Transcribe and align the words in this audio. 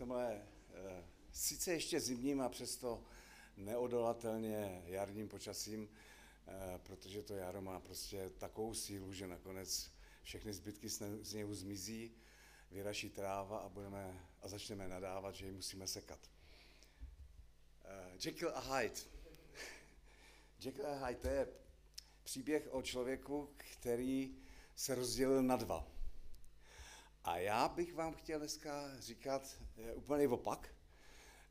tomhle 0.00 0.42
eh, 0.74 1.04
sice 1.32 1.72
ještě 1.72 2.00
zimním 2.00 2.40
a 2.40 2.48
přesto 2.48 3.04
neodolatelně 3.56 4.82
jarním 4.86 5.28
počasím, 5.28 5.88
eh, 6.46 6.78
protože 6.82 7.22
to 7.22 7.34
jaro 7.34 7.62
má 7.62 7.80
prostě 7.80 8.30
takovou 8.30 8.74
sílu, 8.74 9.12
že 9.12 9.26
nakonec 9.26 9.90
všechny 10.22 10.52
zbytky 10.52 10.88
z 11.22 11.32
něj 11.32 11.46
zmizí, 11.54 12.14
vyraší 12.70 13.10
tráva 13.10 13.58
a, 13.58 13.68
budeme, 13.68 14.28
a 14.42 14.48
začneme 14.48 14.88
nadávat, 14.88 15.34
že 15.34 15.46
ji 15.46 15.52
musíme 15.52 15.86
sekat. 15.86 16.30
Eh, 17.84 18.10
Jekyll 18.24 18.52
a 18.54 18.60
Hyde. 18.60 19.00
Jekyll 20.64 20.86
a 20.86 21.06
Hyde, 21.06 21.30
je 21.30 21.48
příběh 22.22 22.68
o 22.70 22.82
člověku, 22.82 23.54
který 23.56 24.36
se 24.74 24.94
rozdělil 24.94 25.42
na 25.42 25.56
dva. 25.56 25.99
A 27.24 27.38
já 27.38 27.68
bych 27.68 27.94
vám 27.94 28.14
chtěl 28.14 28.38
dneska 28.38 29.00
říkat 29.00 29.58
eh, 29.76 29.94
úplně 29.94 30.28
opak. 30.28 30.74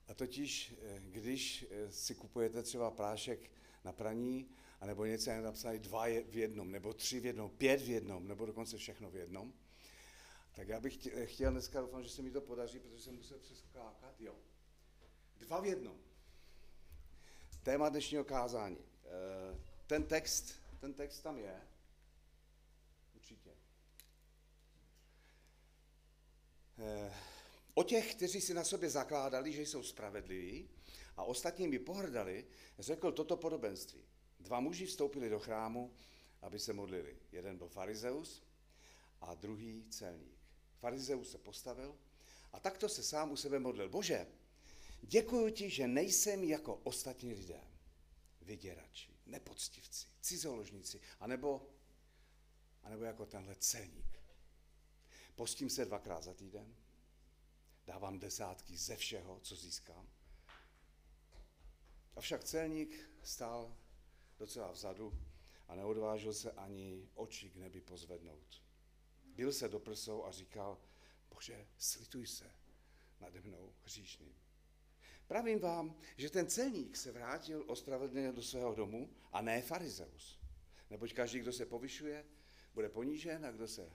A 0.08 0.14
totiž, 0.14 0.74
eh, 0.82 1.00
když 1.00 1.66
eh, 1.70 1.92
si 1.92 2.16
kupujete 2.16 2.64
třeba 2.64 2.92
prášek 2.92 3.52
na 3.84 3.94
praní, 3.94 4.50
anebo 4.82 5.06
něco 5.06 5.30
je 5.30 5.42
napsané 5.42 5.80
dva 5.80 6.06
v 6.06 6.36
jednom, 6.36 6.72
nebo 6.72 6.94
tři 6.94 7.20
v 7.20 7.26
jednom, 7.26 7.50
pět 7.50 7.82
v 7.82 7.90
jednom, 7.90 8.28
nebo 8.28 8.46
dokonce 8.46 8.78
všechno 8.78 9.12
v 9.12 9.16
jednom, 9.16 9.54
tak 10.56 10.68
já 10.68 10.80
bych 10.80 11.08
chtěl 11.26 11.52
dneska, 11.52 11.82
doufám, 11.82 12.04
že 12.04 12.10
se 12.10 12.22
mi 12.22 12.32
to 12.32 12.42
podaří, 12.42 12.80
protože 12.80 13.02
jsem 13.04 13.16
musel 13.16 13.40
přeskákat, 13.40 14.22
jo. 14.22 14.36
Dva 15.38 15.62
v 15.62 15.66
jednom. 15.66 15.98
Téma 17.64 17.90
dnešního 17.90 18.24
kázání. 18.24 18.78
Ten 19.88 20.04
text, 20.04 20.54
ten 20.80 20.94
text 20.94 21.22
tam 21.22 21.38
je, 21.38 21.62
určitě. 23.16 23.50
Eh, 23.50 23.56
o 27.74 27.84
těch, 27.84 28.16
kteří 28.16 28.42
si 28.42 28.54
na 28.54 28.64
sobě 28.64 28.90
zakládali, 28.90 29.54
že 29.54 29.62
jsou 29.62 29.84
spravedliví 29.84 30.70
a 31.18 31.24
ostatními 31.24 31.80
pohrdali, 31.80 32.46
řekl 32.80 33.12
toto 33.12 33.38
podobenství. 33.38 34.04
Dva 34.40 34.60
muži 34.60 34.86
vstoupili 34.86 35.30
do 35.30 35.40
chrámu, 35.40 35.94
aby 36.42 36.60
se 36.60 36.74
modlili. 36.74 37.18
Jeden 37.32 37.58
byl 37.58 37.70
farizeus 37.70 38.44
a 39.22 39.36
druhý 39.36 39.86
celník. 39.90 40.40
Farizeus 40.80 41.32
se 41.32 41.38
postavil 41.38 41.96
a 42.52 42.60
takto 42.60 42.90
se 42.90 43.04
sám 43.04 43.32
u 43.32 43.36
sebe 43.36 43.60
modlil. 43.60 43.90
Bože, 43.90 44.28
děkuji 45.02 45.52
ti, 45.52 45.70
že 45.70 45.88
nejsem 45.88 46.44
jako 46.44 46.76
ostatní 46.76 47.34
lidé. 47.34 47.62
Vyděrači, 48.42 49.10
nepoctivci, 49.26 50.08
cizoložníci, 50.22 51.02
anebo, 51.20 51.70
anebo 52.84 53.04
jako 53.04 53.26
tenhle 53.26 53.56
celník. 53.56 54.19
Postím 55.40 55.70
se 55.70 55.86
dvakrát 55.86 56.24
za 56.24 56.34
týden, 56.34 56.76
dávám 57.86 58.20
desátky 58.20 58.78
ze 58.78 58.96
všeho, 58.96 59.40
co 59.40 59.56
získám. 59.56 60.10
Avšak 62.16 62.44
celník 62.44 63.10
stál 63.24 63.78
docela 64.40 64.72
vzadu 64.72 65.14
a 65.68 65.76
neodvážil 65.76 66.34
se 66.34 66.52
ani 66.52 67.10
oči 67.14 67.50
k 67.50 67.56
nebi 67.56 67.82
pozvednout. 67.82 68.64
Byl 69.26 69.54
se 69.54 69.70
do 69.70 69.80
prsou 69.80 70.24
a 70.24 70.32
říkal, 70.32 70.78
bože, 71.30 71.68
slituj 71.78 72.28
se 72.28 72.52
nade 73.20 73.42
mnou 73.42 73.74
hříšným. 73.84 74.36
Pravím 75.28 75.60
vám, 75.60 75.96
že 76.18 76.30
ten 76.30 76.48
celník 76.48 76.98
se 76.98 77.12
vrátil 77.12 77.64
ospravedlněně 77.68 78.32
do 78.32 78.44
svého 78.44 78.76
domu 78.76 79.10
a 79.32 79.42
ne 79.42 79.62
farizeus. 79.62 80.40
Neboť 80.90 81.14
každý, 81.14 81.40
kdo 81.40 81.54
se 81.54 81.66
povyšuje, 81.66 82.26
bude 82.74 82.90
ponížen 82.90 83.46
a 83.46 83.52
kdo 83.52 83.68
se 83.68 83.92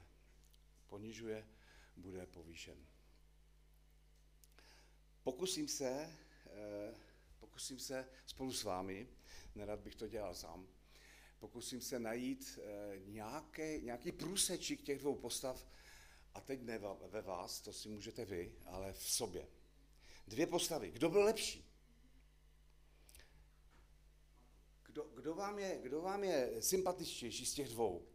ponižuje, 0.94 1.46
bude 1.96 2.26
povýšen. 2.26 2.86
Pokusím 5.22 5.68
se, 5.68 6.18
eh, 6.46 6.94
pokusím 7.40 7.78
se 7.78 8.08
spolu 8.26 8.52
s 8.52 8.62
vámi, 8.62 9.08
nerad 9.54 9.80
bych 9.80 9.94
to 9.94 10.08
dělal 10.08 10.34
sám, 10.34 10.68
pokusím 11.38 11.80
se 11.80 11.98
najít 11.98 12.58
eh, 12.62 12.98
nějaký, 13.06 13.82
nějaký 13.82 14.12
průsečík 14.12 14.82
těch 14.82 14.98
dvou 14.98 15.14
postav, 15.14 15.66
a 16.34 16.40
teď 16.40 16.62
ne 16.62 16.78
ve 17.08 17.22
vás, 17.22 17.60
to 17.60 17.72
si 17.72 17.88
můžete 17.88 18.24
vy, 18.24 18.54
ale 18.66 18.92
v 18.92 19.02
sobě. 19.02 19.48
Dvě 20.26 20.46
postavy. 20.46 20.90
Kdo 20.90 21.10
byl 21.10 21.24
lepší? 21.24 21.64
Kdo, 24.86 25.02
kdo, 25.14 25.34
vám, 25.34 25.58
je, 25.58 25.78
kdo 25.82 26.02
vám 26.02 26.24
je 26.24 26.62
sympatičtější 26.62 27.46
z 27.46 27.54
těch 27.54 27.68
dvou? 27.68 28.13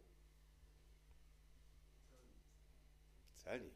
Celník. 3.50 3.72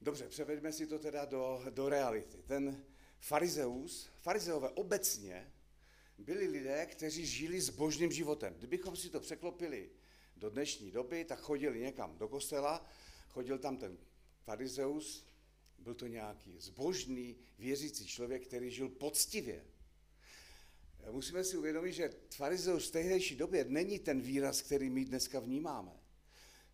Dobře, 0.00 0.28
převeďme 0.28 0.72
si 0.72 0.86
to 0.86 0.98
teda 0.98 1.24
do, 1.24 1.62
do 1.70 1.88
reality. 1.88 2.42
Ten 2.42 2.84
farizeus, 3.20 4.10
farizeové 4.20 4.68
obecně 4.68 5.52
byli 6.18 6.46
lidé, 6.46 6.86
kteří 6.86 7.26
žili 7.26 7.60
s 7.60 7.70
božným 7.70 8.12
životem. 8.12 8.54
Kdybychom 8.54 8.96
si 8.96 9.10
to 9.10 9.20
překlopili 9.20 9.90
do 10.36 10.50
dnešní 10.50 10.90
doby, 10.90 11.24
tak 11.24 11.40
chodili 11.40 11.80
někam 11.80 12.18
do 12.18 12.28
kostela, 12.28 12.86
chodil 13.28 13.58
tam 13.58 13.76
ten 13.76 13.98
farizeus, 14.44 15.26
byl 15.78 15.94
to 15.94 16.06
nějaký 16.06 16.58
zbožný, 16.58 17.36
věřící 17.58 18.06
člověk, 18.06 18.46
který 18.46 18.70
žil 18.70 18.88
poctivě. 18.88 19.64
Musíme 21.10 21.44
si 21.44 21.56
uvědomit, 21.56 21.92
že 21.92 22.14
farizeus 22.30 22.88
v 22.88 22.92
tehdejší 22.92 23.36
době 23.36 23.64
není 23.64 23.98
ten 23.98 24.20
výraz, 24.20 24.62
který 24.62 24.90
my 24.90 25.04
dneska 25.04 25.40
vnímáme. 25.40 25.99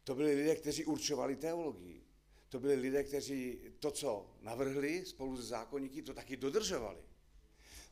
To 0.07 0.15
byli 0.15 0.35
lidé, 0.35 0.57
kteří 0.57 0.85
určovali 0.85 1.37
teologii. 1.37 2.07
To 2.49 2.61
byli 2.61 2.75
lidé, 2.75 3.05
kteří 3.05 3.59
to, 3.79 3.91
co 3.91 4.31
navrhli 4.41 5.05
spolu 5.07 5.37
s 5.37 5.49
zákonníky, 5.49 6.03
to 6.03 6.15
taky 6.15 6.37
dodržovali. 6.37 7.03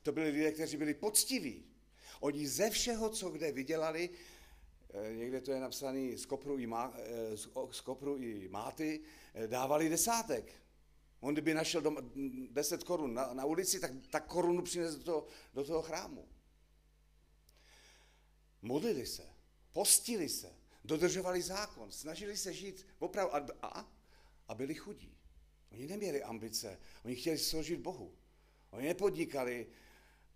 To 0.02 0.12
byli 0.12 0.30
lidé, 0.30 0.52
kteří 0.52 0.76
byli 0.76 0.94
poctiví. 0.94 1.66
Oni 2.20 2.48
ze 2.48 2.70
všeho, 2.70 3.10
co 3.10 3.30
kde 3.30 3.52
vydělali, 3.52 4.10
eh, 4.90 5.14
někde 5.14 5.40
to 5.40 5.52
je 5.52 5.60
napsané 5.60 6.18
z 6.18 6.26
i, 6.58 6.68
eh, 6.94 7.36
z 7.70 7.80
kopru 7.80 8.16
i 8.16 8.48
máty, 8.48 9.00
eh, 9.34 9.46
dávali 9.46 9.88
desátek. 9.88 10.52
On 11.20 11.32
kdyby 11.32 11.54
našel 11.54 11.80
doma 11.80 12.00
10 12.50 12.84
korun 12.84 13.14
na, 13.14 13.34
na 13.34 13.44
ulici, 13.44 13.80
tak, 13.80 13.90
tak 14.10 14.26
korunu 14.26 14.62
přines 14.62 14.96
do 14.96 15.04
toho, 15.04 15.26
do 15.54 15.64
toho 15.64 15.82
chrámu. 15.82 16.28
Modlili 18.62 19.06
se, 19.06 19.26
postili 19.72 20.28
se, 20.28 20.63
dodržovali 20.84 21.42
zákon, 21.42 21.92
snažili 21.92 22.36
se 22.36 22.52
žít 22.52 22.86
opravdu 22.98 23.34
a, 23.34 23.68
a, 23.68 23.92
a 24.48 24.54
byli 24.54 24.74
chudí. 24.74 25.18
Oni 25.72 25.86
neměli 25.86 26.22
ambice, 26.22 26.78
oni 27.04 27.16
chtěli 27.16 27.38
sloužit 27.38 27.80
Bohu. 27.80 28.14
Oni 28.70 28.86
nepodnikali, 28.88 29.66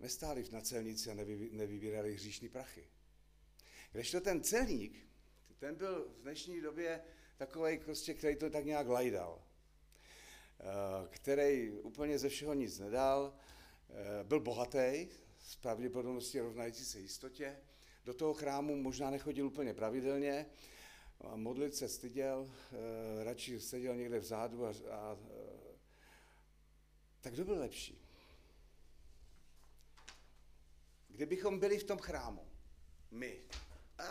nestáli 0.01 0.45
na 0.53 0.61
celnici 0.61 1.11
a 1.11 1.15
nevy, 1.15 1.49
nevybírali 1.53 2.15
hříšní 2.15 2.49
prachy. 2.49 2.89
Když 3.93 4.11
to 4.11 4.21
ten 4.21 4.43
celník, 4.43 5.09
ten 5.59 5.75
byl 5.75 6.09
v 6.19 6.23
dnešní 6.23 6.61
době 6.61 7.03
takový, 7.37 7.79
prostě, 7.79 8.15
který 8.15 8.37
to 8.37 8.51
tak 8.51 8.65
nějak 8.65 8.89
lajdal, 8.89 9.43
eh, 10.61 10.65
který 11.11 11.71
úplně 11.71 12.19
ze 12.19 12.29
všeho 12.29 12.55
nic 12.55 12.79
nedal, 12.79 13.35
eh, 13.91 14.25
byl 14.25 14.41
bohatý, 14.41 15.09
s 15.39 15.57
pravděpodobností 15.57 16.41
rovnající 16.41 16.85
se 16.85 17.01
jistotě, 17.01 17.57
do 18.09 18.15
toho 18.15 18.35
chrámu 18.35 18.77
možná 18.77 19.11
nechodil 19.11 19.47
úplně 19.47 19.75
pravidelně, 19.75 20.47
a 21.21 21.37
modlit 21.37 21.75
se 21.75 21.89
styděl, 21.89 22.51
eh, 22.73 23.25
radši 23.25 23.61
seděl 23.61 23.97
někde 23.97 24.19
vzadu 24.19 24.67
a, 24.67 24.71
a 24.91 25.19
tak 27.21 27.33
kdo 27.33 27.45
byl 27.45 27.59
lepší? 27.59 28.05
Kdybychom 31.09 31.59
byli 31.61 31.79
v 31.79 31.85
tom 31.85 31.99
chrámu, 31.99 32.49
my. 33.11 33.41
A, 33.99 34.05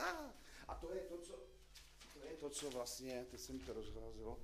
a 0.67 0.75
to 0.75 0.93
je 0.93 1.01
to, 1.01 1.17
co, 1.17 1.33
to 2.13 2.25
je 2.25 2.33
to, 2.33 2.49
co 2.49 2.69
vlastně, 2.69 3.25
teď 3.31 3.39
se 3.39 3.53
mi 3.53 3.59
to 3.59 3.73
rozhrazilo, 3.73 4.39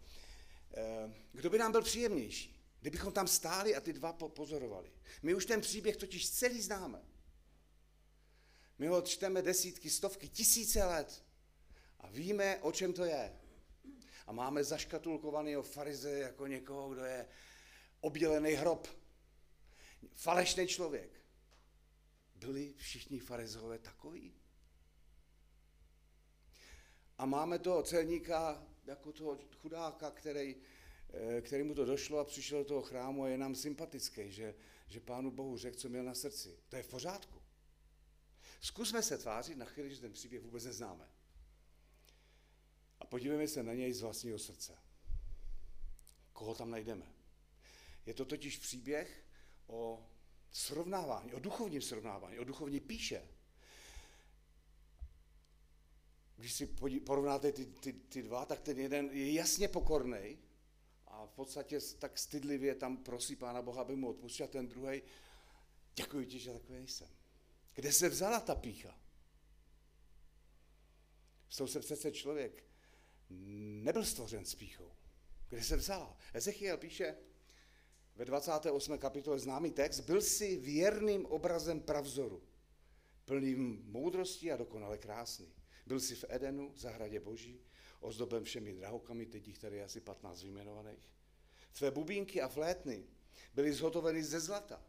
eh, 0.73 1.13
kdo 1.31 1.49
by 1.49 1.57
nám 1.57 1.71
byl 1.71 1.81
příjemnější? 1.81 2.59
Kdybychom 2.81 3.13
tam 3.13 3.27
stáli 3.27 3.75
a 3.75 3.81
ty 3.81 3.93
dva 3.93 4.13
pozorovali. 4.13 4.91
My 5.23 5.35
už 5.35 5.45
ten 5.45 5.61
příběh 5.61 5.97
totiž 5.97 6.29
celý 6.29 6.61
známe. 6.61 7.12
My 8.79 8.87
ho 8.87 9.01
čteme 9.01 9.41
desítky, 9.41 9.89
stovky, 9.89 10.29
tisíce 10.29 10.83
let 10.83 11.23
a 11.99 12.07
víme, 12.07 12.59
o 12.61 12.71
čem 12.71 12.93
to 12.93 13.05
je. 13.05 13.39
A 14.27 14.31
máme 14.31 14.63
zaškatulkovaného 14.63 15.63
farize 15.63 16.11
jako 16.11 16.47
někoho, 16.47 16.89
kdo 16.89 17.05
je 17.05 17.27
obdělený 18.01 18.51
hrob. 18.51 18.87
Falešný 20.13 20.67
člověk. 20.67 21.09
Byli 22.35 22.73
všichni 22.77 23.19
farizové 23.19 23.79
takový? 23.79 24.33
A 27.17 27.25
máme 27.25 27.59
toho 27.59 27.83
celníka 27.83 28.67
jako 28.85 29.11
toho 29.11 29.37
chudáka, 29.61 30.11
který, 30.11 30.55
eh, 31.13 31.41
který 31.41 31.63
mu 31.63 31.75
to 31.75 31.85
došlo 31.85 32.19
a 32.19 32.23
přišel 32.23 32.59
do 32.59 32.65
toho 32.65 32.81
chrámu 32.81 33.23
a 33.23 33.27
je 33.27 33.37
nám 33.37 33.55
sympatický, 33.55 34.31
že, 34.31 34.55
že 34.87 34.99
pánu 34.99 35.31
Bohu 35.31 35.57
řekl, 35.57 35.77
co 35.77 35.89
měl 35.89 36.03
na 36.03 36.13
srdci. 36.13 36.57
To 36.69 36.75
je 36.75 36.83
v 36.83 36.87
pořádku. 36.87 37.42
Zkusme 38.63 39.03
se 39.03 39.17
tvářit 39.17 39.57
na 39.57 39.65
chvíli, 39.65 39.95
že 39.95 40.01
ten 40.01 40.13
příběh 40.13 40.41
vůbec 40.41 40.65
neznáme. 40.65 41.09
A 42.99 43.05
podívejme 43.05 43.47
se 43.47 43.63
na 43.63 43.73
něj 43.73 43.93
z 43.93 44.01
vlastního 44.01 44.39
srdce. 44.39 44.77
Koho 46.33 46.55
tam 46.55 46.71
najdeme? 46.71 47.05
Je 48.05 48.13
to 48.13 48.25
totiž 48.25 48.57
příběh 48.57 49.25
o 49.67 50.09
srovnávání, 50.51 51.33
o 51.33 51.39
duchovním 51.39 51.81
srovnávání, 51.81 52.39
o 52.39 52.43
duchovní 52.43 52.79
píše. 52.79 53.27
Když 56.35 56.53
si 56.53 56.67
porovnáte 57.05 57.51
ty, 57.51 57.65
ty, 57.65 57.93
ty 57.93 58.21
dva, 58.21 58.45
tak 58.45 58.59
ten 58.59 58.79
jeden 58.79 59.09
je 59.11 59.33
jasně 59.33 59.67
pokorný 59.67 60.37
a 61.07 61.25
v 61.25 61.31
podstatě 61.31 61.79
tak 61.99 62.19
stydlivě 62.19 62.75
tam 62.75 62.97
prosí 62.97 63.35
Pána 63.35 63.61
Boha, 63.61 63.81
aby 63.81 63.95
mu 63.95 64.09
odpustil, 64.09 64.45
a 64.45 64.49
ten 64.49 64.67
druhý, 64.67 65.01
děkuji 65.95 66.25
ti, 66.25 66.39
že 66.39 66.53
takový 66.53 66.77
nejsem. 66.77 67.22
Kde 67.73 67.91
se 67.91 68.09
vzala 68.09 68.39
ta 68.39 68.55
pícha? 68.55 68.99
S 71.49 71.57
tou 71.57 71.67
se 71.67 71.79
přece 71.79 72.11
člověk 72.11 72.63
nebyl 73.83 74.05
stvořen 74.05 74.45
s 74.45 74.55
píchou. 74.55 74.91
Kde 75.49 75.63
se 75.63 75.75
vzala? 75.75 76.17
Ezechiel 76.33 76.77
píše 76.77 77.17
ve 78.15 78.25
28. 78.25 78.97
kapitole 78.97 79.39
známý 79.39 79.71
text, 79.71 79.99
byl 79.99 80.21
si 80.21 80.57
věrným 80.57 81.25
obrazem 81.25 81.79
pravzoru, 81.79 82.43
plným 83.25 83.83
moudrosti 83.85 84.51
a 84.51 84.57
dokonale 84.57 84.97
krásný. 84.97 85.53
Byl 85.85 85.99
si 85.99 86.15
v 86.15 86.25
Edenu, 86.29 86.71
v 86.73 86.79
zahradě 86.79 87.19
boží, 87.19 87.61
ozdoben 87.99 88.43
všemi 88.43 88.73
drahokami, 88.73 89.25
teď 89.25 89.47
jich 89.47 89.59
tady 89.59 89.83
asi 89.83 90.01
15 90.01 90.41
vyjmenovaných. 90.43 91.09
Tvé 91.71 91.91
bubínky 91.91 92.41
a 92.41 92.47
flétny 92.47 93.07
byly 93.53 93.73
zhotoveny 93.73 94.23
ze 94.23 94.39
zlata. 94.39 94.81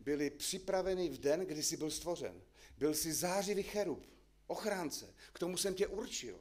Byly 0.00 0.30
připraveny 0.30 1.08
v 1.08 1.18
den, 1.18 1.40
kdy 1.40 1.62
jsi 1.62 1.76
byl 1.76 1.90
stvořen. 1.90 2.42
Byl 2.78 2.94
jsi 2.94 3.12
zářivý 3.12 3.62
cherub, 3.62 4.06
ochránce. 4.46 5.14
K 5.32 5.38
tomu 5.38 5.56
jsem 5.56 5.74
tě 5.74 5.86
určil. 5.86 6.40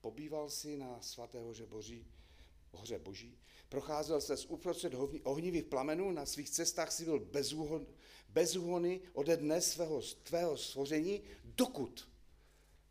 Pobýval 0.00 0.50
jsi 0.50 0.76
na 0.76 1.00
svatého 1.00 1.52
boží, 1.66 2.06
hoře 2.72 2.98
boží. 2.98 3.38
Procházel 3.68 4.20
se 4.20 4.36
z 4.36 4.46
uprostřed 4.46 4.92
ohnivých 5.22 5.64
plamenů, 5.64 6.12
na 6.12 6.26
svých 6.26 6.50
cestách 6.50 6.92
si 6.92 7.04
byl 7.04 7.18
bezúhon, 7.18 7.86
bezúhony 8.28 9.00
ode 9.12 9.36
dne 9.36 9.60
svého, 9.60 10.02
tvého 10.22 10.56
stvoření, 10.56 11.22
dokud 11.44 12.08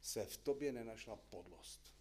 se 0.01 0.25
v 0.25 0.37
tobě 0.37 0.71
nenašla 0.71 1.15
podlost. 1.15 1.93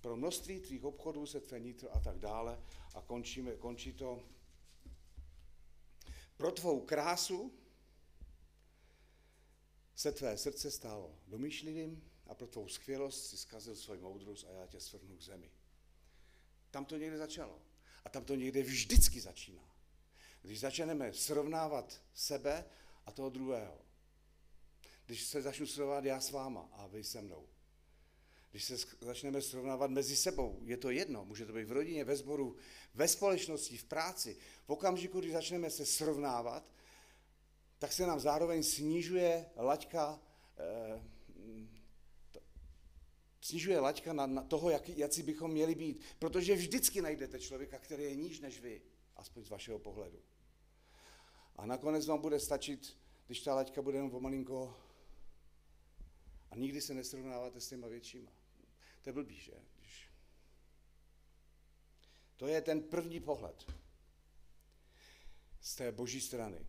Pro 0.00 0.16
množství 0.16 0.60
tvých 0.60 0.84
obchodů 0.84 1.26
se 1.26 1.40
tvé 1.40 1.60
nitro 1.60 1.96
a 1.96 2.00
tak 2.00 2.18
dále 2.18 2.60
a 2.94 3.02
končíme, 3.02 3.56
končí 3.56 3.92
to. 3.92 4.22
Pro 6.38 6.52
tvou 6.52 6.80
krásu 6.80 7.52
se 9.94 10.12
tvé 10.12 10.38
srdce 10.38 10.70
stalo 10.70 11.18
domýšlivým 11.26 12.10
a 12.26 12.34
pro 12.34 12.46
tvou 12.46 12.68
skvělost 12.68 13.26
si 13.26 13.36
zkazil 13.36 13.76
svůj 13.76 13.98
moudrost 13.98 14.46
a 14.48 14.50
já 14.50 14.66
tě 14.66 14.80
svrhnu 14.80 15.16
k 15.16 15.22
zemi. 15.22 15.50
Tam 16.70 16.84
to 16.84 16.96
někde 16.96 17.18
začalo. 17.18 17.62
A 18.04 18.08
tam 18.08 18.24
to 18.24 18.34
někde 18.34 18.62
vždycky 18.62 19.20
začíná. 19.20 19.76
Když 20.42 20.60
začneme 20.60 21.12
srovnávat 21.12 22.02
sebe 22.14 22.64
a 23.06 23.12
toho 23.12 23.30
druhého. 23.30 23.78
Když 25.06 25.22
se 25.22 25.42
začnu 25.42 25.66
srovnávat 25.66 26.04
já 26.04 26.20
s 26.20 26.30
váma 26.30 26.68
a 26.72 26.86
vy 26.86 27.04
se 27.04 27.22
mnou. 27.22 27.48
Když 28.50 28.64
se 28.64 28.76
začneme 29.00 29.42
srovnávat 29.42 29.90
mezi 29.90 30.16
sebou, 30.16 30.60
je 30.64 30.76
to 30.76 30.90
jedno, 30.90 31.24
může 31.24 31.46
to 31.46 31.52
být 31.52 31.68
v 31.68 31.72
rodině, 31.72 32.04
ve 32.04 32.16
sboru, 32.16 32.56
ve 32.94 33.08
společnosti, 33.08 33.76
v 33.76 33.84
práci. 33.84 34.36
V 34.66 34.70
okamžiku, 34.70 35.20
kdy 35.20 35.32
začneme 35.32 35.70
se 35.70 35.86
srovnávat, 35.86 36.72
tak 37.78 37.92
se 37.92 38.06
nám 38.06 38.20
zároveň 38.20 38.62
snižuje 38.62 39.46
laťka, 39.56 40.22
eh, 40.58 41.02
snižuje 43.40 43.80
laťka 43.80 44.12
na, 44.12 44.26
na 44.26 44.42
toho, 44.42 44.70
jak, 44.70 44.88
jaký 44.88 45.22
bychom 45.22 45.50
měli 45.50 45.74
být. 45.74 46.02
Protože 46.18 46.54
vždycky 46.54 47.02
najdete 47.02 47.40
člověka, 47.40 47.78
který 47.78 48.02
je 48.02 48.14
níž 48.14 48.40
než 48.40 48.60
vy, 48.60 48.82
aspoň 49.16 49.44
z 49.44 49.50
vašeho 49.50 49.78
pohledu. 49.78 50.18
A 51.56 51.66
nakonec 51.66 52.06
vám 52.06 52.20
bude 52.20 52.40
stačit, 52.40 52.96
když 53.26 53.40
ta 53.40 53.54
laťka 53.54 53.82
bude 53.82 53.98
jenom 53.98 54.14
o 54.14 54.20
malinko 54.20 54.87
a 56.50 56.56
nikdy 56.56 56.80
se 56.80 56.94
nesrovnáváte 56.94 57.60
s 57.60 57.68
těma 57.68 57.88
většíma. 57.88 58.32
To 59.02 59.08
je 59.08 59.12
blbý, 59.12 59.40
že? 59.40 59.52
To 62.36 62.46
je 62.46 62.60
ten 62.60 62.82
první 62.82 63.20
pohled 63.20 63.72
z 65.60 65.74
té 65.74 65.92
boží 65.92 66.20
strany. 66.20 66.66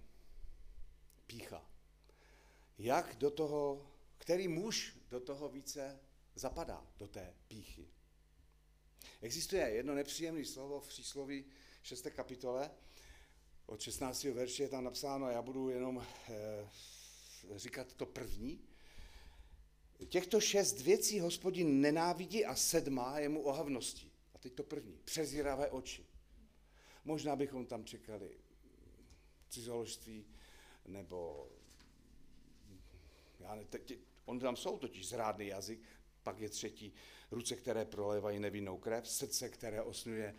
Pícha. 1.28 1.70
Jak 2.78 3.16
do 3.16 3.32
toho, 3.32 3.92
který 4.18 4.48
muž 4.48 4.98
do 5.10 5.20
toho 5.20 5.50
více 5.50 6.00
zapadá, 6.36 6.88
do 6.98 7.08
té 7.08 7.34
píchy. 7.48 7.88
Existuje 9.22 9.70
jedno 9.70 9.96
nepříjemné 9.96 10.46
slovo 10.46 10.80
v 10.80 10.88
přísloví 10.88 11.46
6. 11.84 12.08
kapitole, 12.10 12.72
od 13.66 13.82
16. 13.82 14.24
verše 14.24 14.64
je 14.64 14.70
tam 14.70 14.84
napsáno, 14.84 15.26
a 15.26 15.32
já 15.32 15.42
budu 15.42 15.70
jenom 15.70 16.06
eh, 16.30 16.70
říkat 17.56 17.94
to 17.94 18.06
první, 18.06 18.69
Těchto 20.06 20.40
šest 20.42 20.82
věcí 20.82 21.20
hospodin 21.20 21.82
nenávidí 21.82 22.46
a 22.46 22.56
sedmá 22.56 23.20
je 23.20 23.30
mu 23.30 23.42
ohavností. 23.42 24.12
A 24.34 24.38
teď 24.38 24.54
to 24.54 24.64
první, 24.64 25.00
přezíravé 25.04 25.70
oči. 25.70 26.06
Možná 27.06 27.36
bychom 27.36 27.66
tam 27.66 27.86
čekali 27.86 28.30
cizoložství, 29.50 30.26
nebo 30.88 31.50
já 33.40 33.56
ne, 33.56 33.66
teď, 33.66 34.00
on 34.26 34.40
tam 34.40 34.56
jsou 34.56 34.78
totiž 34.78 35.08
zrádný 35.08 35.48
jazyk, 35.48 35.80
pak 36.24 36.40
je 36.40 36.50
třetí, 36.50 36.94
ruce, 37.32 37.56
které 37.56 37.86
prolévají 37.86 38.40
nevinnou 38.40 38.78
krev, 38.78 39.08
srdce, 39.08 39.50
které 39.50 39.82
osnuje 39.82 40.36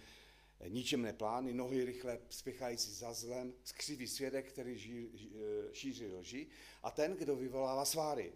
ničem 0.69 1.03
neplány, 1.03 1.55
nohy 1.55 1.85
rychle 1.85 2.19
spěchající 2.31 2.93
za 2.93 3.13
zlem, 3.13 3.55
skřivý 3.65 4.07
svědek, 4.09 4.53
který 4.53 4.79
ží, 4.79 5.31
šíří 5.73 6.07
lži 6.07 6.47
a 6.83 6.91
ten, 6.91 7.17
kdo 7.17 7.37
vyvolává 7.37 7.85
sváry. 7.85 8.33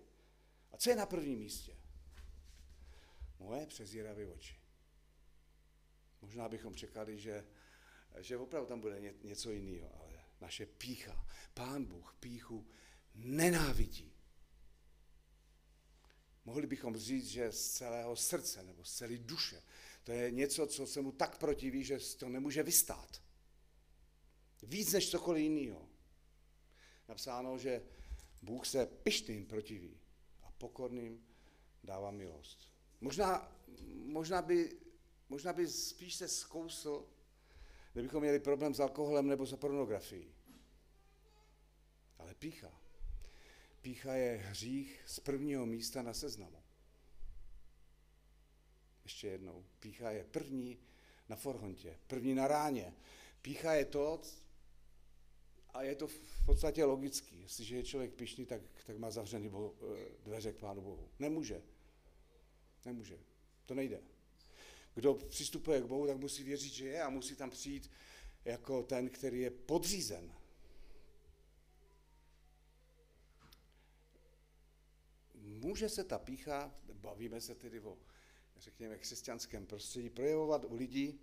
A 0.75 0.77
co 0.77 0.91
je 0.91 0.97
na 0.97 1.07
prvním 1.07 1.39
místě? 1.39 1.77
Moje 3.39 3.67
přezíravé 3.67 4.27
oči. 4.27 4.55
Možná 6.23 6.49
bychom 6.49 6.75
čekali, 6.75 7.19
že, 7.19 7.47
že 8.19 8.37
opravdu 8.37 8.69
tam 8.69 8.81
bude 8.81 9.01
něco 9.23 9.51
jiného, 9.51 10.03
ale 10.03 10.25
naše 10.41 10.67
pícha, 10.67 11.27
pán 11.55 11.85
Bůh 11.85 12.17
píchu 12.21 12.67
nenávidí. 13.15 14.13
Mohli 16.45 16.67
bychom 16.67 16.97
říct, 16.97 17.29
že 17.29 17.53
z 17.53 17.71
celého 17.71 18.17
srdce 18.17 18.63
nebo 18.63 18.85
z 18.85 18.93
celé 18.93 19.19
duše. 19.19 19.63
To 20.05 20.13
je 20.13 20.31
něco, 20.31 20.67
co 20.67 20.87
se 20.87 21.01
mu 21.01 21.13
tak 21.13 21.39
protiví, 21.39 21.85
že 21.85 21.99
to 22.19 22.29
nemůže 22.29 22.63
vystát. 22.63 23.23
Víc 24.63 24.93
než 24.93 25.11
cokoliv 25.11 25.43
jiného. 25.43 25.89
Napsáno, 27.09 27.59
že 27.59 27.83
Bůh 28.43 28.67
se 28.67 28.87
pištým 28.87 29.47
protiví 29.47 30.04
pokorným 30.65 31.27
dává 31.85 32.11
milost. 32.11 32.73
Možná, 33.01 33.53
možná, 34.05 34.43
by, 34.43 34.81
možná 35.29 35.53
by 35.53 35.69
spíš 35.69 36.15
se 36.15 36.29
zkousl, 36.29 37.07
kdybychom 37.93 38.21
měli 38.23 38.41
problém 38.41 38.75
s 38.75 38.81
alkoholem 38.81 39.27
nebo 39.27 39.47
s 39.47 39.57
pornografií. 39.57 40.35
Ale 42.19 42.35
pícha. 42.35 42.81
Pícha 43.83 44.15
je 44.15 44.37
hřích 44.37 45.03
z 45.07 45.21
prvního 45.21 45.67
místa 45.67 46.03
na 46.03 46.15
seznamu. 46.15 46.63
Ještě 49.05 49.29
jednou. 49.29 49.65
Pícha 49.81 50.11
je 50.11 50.25
první 50.25 50.79
na 51.29 51.37
forhontě, 51.37 51.99
první 52.07 52.35
na 52.35 52.49
ráně. 52.49 52.95
Pícha 53.43 53.73
je 53.73 53.85
to, 53.85 54.21
a 55.75 55.83
je 55.83 55.95
to 55.95 56.07
v 56.07 56.47
podstatě 56.47 56.85
logický. 56.85 57.43
Jestliže 57.43 57.77
je 57.77 57.83
člověk 57.83 58.15
pišný, 58.15 58.47
tak, 58.47 58.63
tak 58.87 58.99
má 58.99 59.11
zavřený 59.11 59.49
bo, 59.49 59.75
eh, 59.97 60.09
dveře 60.25 60.53
k 60.53 60.57
Pánu 60.57 60.83
Bohu. 60.83 61.09
Nemůže. 61.19 61.63
Nemůže. 62.85 63.19
To 63.67 63.75
nejde. 63.75 64.03
Kdo 64.95 65.15
přistupuje 65.15 65.81
k 65.81 65.85
Bohu, 65.85 66.07
tak 66.07 66.17
musí 66.17 66.43
věřit, 66.43 66.73
že 66.73 66.87
je 66.87 67.03
a 67.03 67.11
musí 67.11 67.37
tam 67.37 67.51
přijít 67.51 67.91
jako 68.45 68.83
ten, 68.83 69.11
který 69.11 69.41
je 69.41 69.51
podřízen. 69.51 70.33
Může 75.35 75.89
se 75.89 76.05
ta 76.05 76.19
pícha, 76.19 76.75
bavíme 76.93 77.41
se 77.41 77.55
tedy 77.55 77.81
o, 77.81 77.99
řekněme, 78.57 78.99
křesťanském 78.99 79.67
prostředí, 79.67 80.11
projevovat 80.11 80.65
u 80.65 80.75
lidí, 80.75 81.21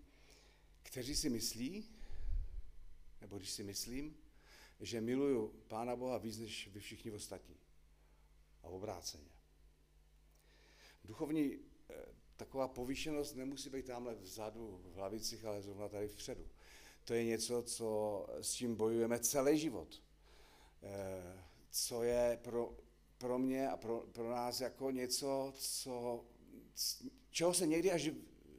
kteří 0.83 1.15
si 1.15 1.29
myslí, 1.29 1.89
nebo 3.21 3.37
když 3.37 3.51
si 3.51 3.63
myslím, 3.63 4.17
že 4.81 5.01
miluju 5.01 5.47
Pána 5.67 5.95
Boha 5.95 6.17
víc 6.17 6.37
než 6.37 6.67
vy 6.67 6.79
všichni 6.79 7.11
ostatní. 7.11 7.55
A 8.63 8.67
obráceně. 8.67 9.29
Duchovní 11.03 11.59
eh, 11.89 11.93
taková 12.37 12.67
povýšenost 12.67 13.35
nemusí 13.35 13.69
být 13.69 13.85
tamhle 13.85 14.15
vzadu 14.15 14.81
v 14.83 14.95
hlavicích, 14.95 15.45
ale 15.45 15.61
zrovna 15.61 15.89
tady 15.89 16.07
vpředu. 16.07 16.47
To 17.03 17.13
je 17.13 17.23
něco, 17.23 17.63
co, 17.63 18.27
s 18.41 18.53
čím 18.53 18.75
bojujeme 18.75 19.19
celý 19.19 19.59
život. 19.59 20.01
Eh, 20.83 21.43
co 21.69 22.03
je 22.03 22.39
pro, 22.41 22.77
pro 23.17 23.39
mě 23.39 23.69
a 23.69 23.77
pro, 23.77 23.99
pro 23.99 24.29
nás 24.29 24.61
jako 24.61 24.91
něco, 24.91 25.53
co, 25.57 26.25
čeho 27.29 27.53
se 27.53 27.67
někdy 27.67 27.91
až 27.91 28.09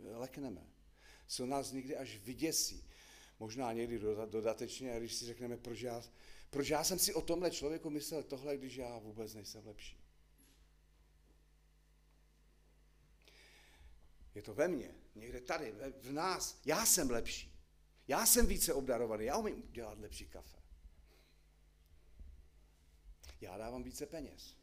lekneme. 0.02 0.66
co 1.26 1.46
nás 1.46 1.72
někdy 1.72 1.96
až 1.96 2.16
vyděsí. 2.16 2.84
Možná 3.42 3.72
někdy 3.72 3.98
dodatečně, 4.26 4.94
a 4.94 4.98
když 4.98 5.14
si 5.14 5.26
řekneme, 5.26 5.56
proč 5.56 5.80
já, 5.80 6.02
proč 6.50 6.68
já 6.68 6.84
jsem 6.84 6.98
si 6.98 7.14
o 7.14 7.22
tomhle 7.22 7.50
člověku 7.50 7.90
myslel 7.90 8.22
tohle, 8.22 8.56
když 8.56 8.76
já 8.76 8.98
vůbec 8.98 9.34
nejsem 9.34 9.66
lepší. 9.66 9.98
Je 14.34 14.42
to 14.42 14.54
ve 14.54 14.68
mně, 14.68 14.94
někde 15.14 15.40
tady, 15.40 15.74
v 16.00 16.12
nás. 16.12 16.60
Já 16.64 16.86
jsem 16.86 17.10
lepší. 17.10 17.60
Já 18.08 18.26
jsem 18.26 18.46
více 18.46 18.74
obdarovaný, 18.74 19.24
já 19.24 19.36
umím 19.36 19.62
dělat 19.72 19.98
lepší 19.98 20.26
kafe. 20.26 20.58
Já 23.40 23.58
dávám 23.58 23.82
více 23.82 24.06
peněz. 24.06 24.56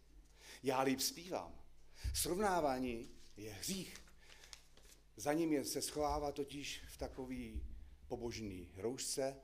Já 0.64 0.82
líp 0.82 1.00
zpívám. 1.00 1.62
Srovnávání 2.14 3.12
je 3.38 3.54
hřích. 3.54 3.98
Za 5.16 5.34
ním 5.34 5.54
je, 5.54 5.66
se 5.66 5.82
schovává 5.82 6.32
totiž 6.32 6.84
v 6.88 6.98
takový 6.98 7.64
pobožný 8.10 8.72
roušce. 8.76 9.42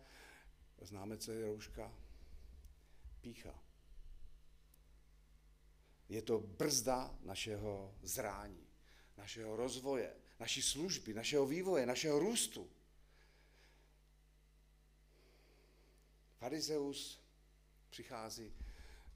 Známe, 0.81 1.17
co 1.17 1.31
je 1.31 1.45
rouška? 1.45 1.93
Pícha. 3.21 3.63
Je 6.09 6.21
to 6.21 6.39
brzda 6.39 7.17
našeho 7.21 7.95
zrání, 8.01 8.67
našeho 9.17 9.55
rozvoje, 9.55 10.15
naší 10.39 10.61
služby, 10.61 11.13
našeho 11.13 11.45
vývoje, 11.45 11.85
našeho 11.85 12.19
růstu. 12.19 12.69
Farizeus 16.37 17.21
přichází 17.89 18.53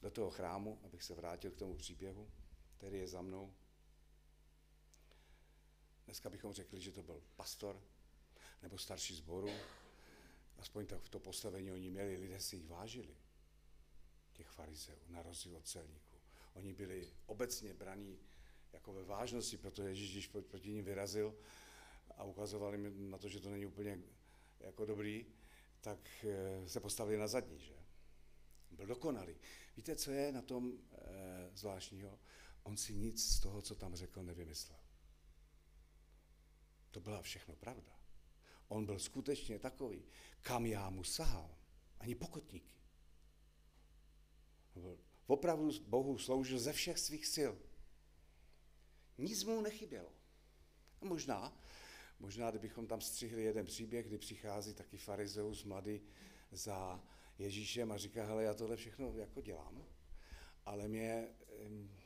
do 0.02 0.12
toho 0.12 0.32
chrámu, 0.32 0.80
abych 0.84 1.04
se 1.04 1.16
vrátil 1.16 1.52
k 1.52 1.58
tomu 1.58 1.76
příběhu, 1.76 2.32
který 2.78 2.98
je 2.98 3.08
za 3.08 3.22
mnou. 3.22 3.54
Dneska 6.06 6.30
bychom 6.30 6.54
řekli, 6.54 6.82
že 6.82 6.92
to 6.92 7.04
byl 7.04 7.24
pastor 7.36 7.82
nebo 8.62 8.78
starší 8.78 9.16
zboru. 9.16 9.50
Aspoň 10.58 10.86
tak 10.86 11.02
v 11.02 11.10
to 11.10 11.20
postavení 11.20 11.72
oni 11.72 11.90
měli, 11.90 12.18
lidé 12.18 12.40
si 12.40 12.56
jich 12.56 12.68
vážili, 12.68 13.16
těch 14.34 14.48
farizeů, 14.48 15.00
na 15.08 15.22
rozdíl 15.22 15.58
od 15.58 15.68
celníků. 15.68 16.18
Oni 16.54 16.74
byli 16.74 17.14
obecně 17.26 17.74
braní 17.74 18.20
jako 18.74 18.94
ve 18.94 19.04
vážnosti, 19.04 19.58
protože 19.58 19.90
Ježíš, 19.90 20.12
když 20.12 20.28
proti 20.28 20.72
ním 20.72 20.86
vyrazil 20.86 21.36
a 22.18 22.24
ukazoval 22.24 22.74
jim 22.74 23.12
na 23.12 23.18
to, 23.18 23.30
že 23.30 23.40
to 23.40 23.50
není 23.50 23.66
úplně 23.66 24.00
jako 24.60 24.86
dobrý, 24.86 25.26
tak 25.82 26.26
eh, 26.26 26.70
se 26.70 26.80
postavili 26.80 27.18
na 27.18 27.28
zadní, 27.28 27.60
že? 27.60 27.80
Byl 28.72 28.86
dokonalý. 28.86 29.36
Víte, 29.78 29.96
co 29.96 30.12
je 30.12 30.32
na 30.32 30.42
tom 30.42 30.74
e, 30.92 31.58
zvláštního? 31.58 32.20
On 32.64 32.78
si 32.78 32.94
nic 32.94 33.36
z 33.36 33.40
toho, 33.40 33.62
co 33.62 33.76
tam 33.76 33.96
řekl, 33.96 34.24
nevymyslel. 34.24 34.80
To 36.92 37.00
byla 37.00 37.22
všechno 37.22 37.56
pravda. 37.56 37.99
On 38.70 38.86
byl 38.86 39.00
skutečně 39.00 39.60
takový, 39.60 40.04
kam 40.42 40.66
já 40.66 40.90
mu 40.90 41.04
sahal, 41.04 41.56
ani 42.00 42.16
pokotníky. 42.16 42.76
Opravdu 45.28 45.72
Bohu 45.88 46.18
sloužil 46.18 46.60
ze 46.60 46.74
všech 46.74 47.00
svých 47.00 47.26
sil. 47.36 47.54
Nic 49.18 49.44
mu 49.44 49.62
nechybělo. 49.62 50.14
A 51.02 51.06
možná, 51.06 51.62
možná, 52.20 52.50
kdybychom 52.50 52.88
tam 52.88 53.02
střihli 53.02 53.44
jeden 53.44 53.66
příběh, 53.66 54.06
kdy 54.08 54.18
přichází 54.18 54.74
taky 54.74 54.98
farizeus 54.98 55.64
mladý 55.64 56.02
za 56.52 57.04
Ježíšem 57.40 57.92
a 57.92 57.98
říká, 57.98 58.26
hele, 58.26 58.44
já 58.44 58.54
tohle 58.54 58.76
všechno 58.76 59.18
jako 59.18 59.42
dělám, 59.42 59.86
ale 60.66 60.88
mě, 60.88 61.28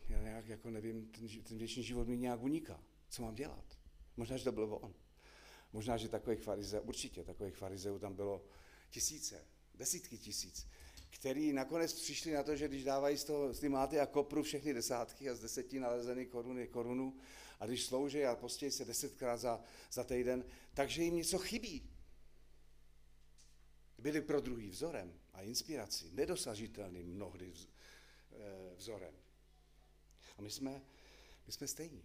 já 0.10 0.22
nějak 0.22 0.48
jako 0.48 0.70
nevím, 0.70 1.08
ten, 1.08 1.44
ten 1.44 1.58
věčný 1.58 1.84
život 1.84 2.08
mi 2.08 2.18
nějak 2.18 2.42
uniká. 2.42 2.84
Co 3.10 3.22
mám 3.22 3.36
dělat? 3.36 3.78
Možná, 4.18 4.38
že 4.38 4.44
to 4.44 4.52
byl 4.52 4.80
on. 4.82 4.94
Možná, 5.74 5.98
že 5.98 6.10
takových 6.10 6.40
farizeů, 6.40 6.84
určitě 6.84 7.24
takových 7.24 7.56
farizeů 7.56 8.00
tam 8.00 8.16
bylo 8.16 8.46
tisíce, 8.90 9.46
desítky 9.76 10.18
tisíc, 10.18 10.68
který 11.10 11.54
nakonec 11.54 11.94
přišli 11.94 12.34
na 12.34 12.44
to, 12.44 12.56
že 12.56 12.68
když 12.68 12.84
dávají 12.84 13.18
z, 13.18 13.24
toho, 13.24 13.54
z 13.54 13.64
a 14.02 14.06
kopru 14.06 14.44
všechny 14.44 14.74
desátky 14.74 15.30
a 15.30 15.36
z 15.36 15.40
deseti 15.40 15.80
nalezený 15.80 16.26
koruny 16.26 16.68
korunu 16.68 17.16
a 17.60 17.66
když 17.66 17.86
slouží 17.86 18.26
a 18.26 18.36
postějí 18.36 18.72
se 18.72 18.86
desetkrát 18.86 19.40
za, 19.40 19.62
za 19.92 20.04
týden, 20.04 20.46
takže 20.74 21.04
jim 21.04 21.16
něco 21.16 21.38
chybí. 21.40 21.90
Byli 23.98 24.22
pro 24.22 24.42
druhý 24.42 24.70
vzorem 24.70 25.20
a 25.34 25.42
inspirací, 25.42 26.12
nedosažitelným 26.14 27.08
mnohdy 27.08 27.54
eh, 27.54 28.76
vzorem. 28.76 29.14
A 30.38 30.42
my 30.42 30.52
jsme, 30.52 30.82
my 31.48 31.54
jsme 31.54 31.68
stejní, 31.68 32.04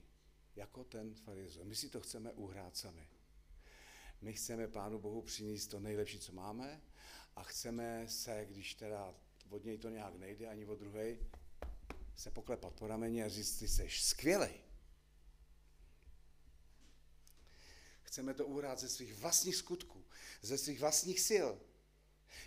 jako 0.57 0.85
ten 0.85 1.15
farizej. 1.15 1.65
My 1.65 1.77
si 1.77 1.89
to 1.89 2.01
chceme 2.01 2.33
uhrát 2.33 2.77
sami. 2.77 3.09
My 4.21 4.33
chceme 4.33 4.69
Pánu 4.69 4.99
Bohu 4.99 5.23
přinést 5.23 5.67
to 5.67 5.81
nejlepší, 5.81 6.19
co 6.19 6.33
máme 6.33 6.83
a 7.37 7.43
chceme 7.43 8.09
se, 8.09 8.47
když 8.49 8.75
teda 8.75 9.15
od 9.49 9.65
něj 9.65 9.79
to 9.79 9.89
nějak 9.89 10.15
nejde, 10.15 10.49
ani 10.49 10.67
od 10.67 10.79
druhé, 10.79 11.17
se 12.17 12.31
poklepat 12.31 12.73
po 12.73 12.87
rameni 12.87 13.23
a 13.23 13.29
říct, 13.29 13.59
ty 13.59 13.69
jsi 13.69 13.89
skvělej. 13.91 14.61
Chceme 18.03 18.35
to 18.35 18.47
uhrát 18.47 18.79
ze 18.79 18.89
svých 18.89 19.15
vlastních 19.15 19.57
skutků, 19.57 20.05
ze 20.43 20.59
svých 20.59 20.81
vlastních 20.81 21.21
sil. 21.29 21.49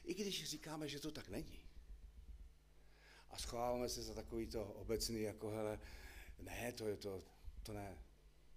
I 0.03 0.13
když 0.13 0.49
říkáme, 0.49 0.87
že 0.87 0.99
to 0.99 1.11
tak 1.11 1.29
není. 1.29 1.59
A 3.29 3.37
schováváme 3.37 3.89
se 3.89 4.03
za 4.03 4.13
takový 4.13 4.47
to 4.47 4.63
obecný, 4.63 5.21
jako 5.21 5.49
hele, 5.49 5.79
ne, 6.39 6.73
to 6.73 6.87
je 6.87 6.97
to, 6.97 7.23
to 7.63 7.73
ne. 7.73 7.97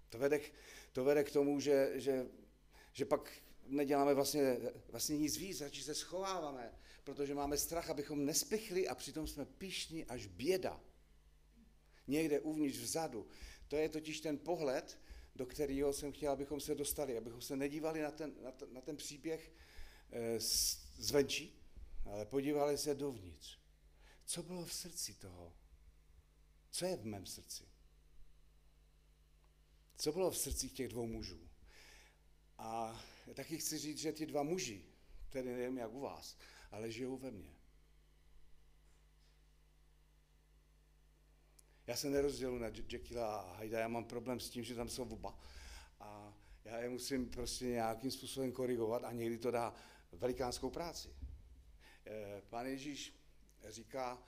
To 0.08 0.18
vede 0.18 0.38
k, 0.38 0.52
to 0.92 1.04
vede 1.04 1.24
k 1.24 1.32
tomu, 1.32 1.60
že, 1.60 2.00
že, 2.00 2.26
že 2.94 3.04
pak 3.04 3.32
neděláme 3.66 4.14
vlastně, 4.14 4.58
vlastně 4.88 5.18
nic 5.18 5.36
víc, 5.36 5.60
radši 5.60 5.82
se 5.82 5.94
schováváme, 5.94 6.72
protože 7.04 7.34
máme 7.34 7.58
strach, 7.58 7.90
abychom 7.90 8.24
nespichli 8.24 8.88
a 8.88 8.94
přitom 8.94 9.26
jsme 9.26 9.44
pišní 9.44 10.04
až 10.04 10.26
běda. 10.26 10.80
Někde 12.06 12.40
uvnitř 12.40 12.78
vzadu. 12.78 13.26
To 13.68 13.76
je 13.76 13.88
totiž 13.88 14.20
ten 14.20 14.38
pohled, 14.38 14.98
do 15.34 15.46
kterého 15.46 15.92
jsem 15.92 16.12
chtěl, 16.12 16.32
abychom 16.32 16.60
se 16.60 16.74
dostali, 16.74 17.16
abychom 17.16 17.40
se 17.40 17.56
nedívali 17.56 18.02
na 18.02 18.10
ten, 18.10 18.34
na 18.42 18.52
ten, 18.52 18.72
na 18.72 18.80
ten 18.80 18.96
příběh 18.96 19.52
eh, 20.12 20.40
zvenčí, 20.98 21.60
ale 22.04 22.26
podívali 22.26 22.78
se 22.78 22.94
dovnitř. 22.94 23.58
Co 24.24 24.42
bylo 24.42 24.64
v 24.64 24.72
srdci 24.72 25.14
toho? 25.14 25.52
Co 26.70 26.86
je 26.86 26.96
v 26.96 27.04
mém 27.04 27.26
srdci? 27.26 27.64
Co 29.96 30.12
bylo 30.12 30.30
v 30.30 30.38
srdcích 30.38 30.72
těch 30.72 30.88
dvou 30.88 31.06
mužů? 31.06 31.48
A 32.58 33.00
taky 33.34 33.58
chci 33.58 33.78
říct, 33.78 33.98
že 33.98 34.12
ti 34.12 34.26
dva 34.26 34.42
muži, 34.42 34.84
tedy 35.30 35.52
nevím 35.52 35.78
jak 35.78 35.92
u 35.92 36.00
vás, 36.00 36.36
ale 36.70 36.90
žijou 36.90 37.16
ve 37.16 37.30
mně. 37.30 37.54
Já 41.86 41.96
se 41.96 42.10
nerozdělu 42.10 42.58
na 42.58 42.66
Jekylla 42.88 43.36
a 43.36 43.56
Hyda, 43.56 43.78
já 43.78 43.88
mám 43.88 44.04
problém 44.04 44.40
s 44.40 44.50
tím, 44.50 44.64
že 44.64 44.74
tam 44.74 44.88
jsou 44.88 45.04
oba. 45.04 45.38
A 46.00 46.34
já 46.64 46.78
je 46.78 46.88
musím 46.88 47.30
prostě 47.30 47.64
nějakým 47.64 48.10
způsobem 48.10 48.52
korigovat 48.52 49.04
a 49.04 49.12
někdy 49.12 49.38
to 49.38 49.50
dá 49.50 49.74
velikánskou 50.12 50.70
práci. 50.70 51.08
Eh, 52.06 52.42
pán 52.48 52.66
Ježíš 52.66 53.14
říká 53.68 54.22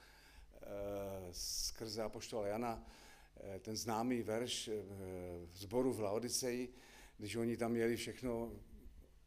eh, 0.55 0.59
skrze 1.33 2.03
apoštola 2.03 2.47
Jana 2.47 2.87
eh, 3.37 3.59
ten 3.59 3.77
známý 3.77 4.23
verš 4.23 4.71
v 5.49 5.57
zboru 5.57 5.93
v 5.93 6.01
Laodiceji, 6.01 6.75
když 7.19 7.37
oni 7.37 7.57
tam 7.57 7.73
měli 7.73 7.97
všechno, 7.97 8.61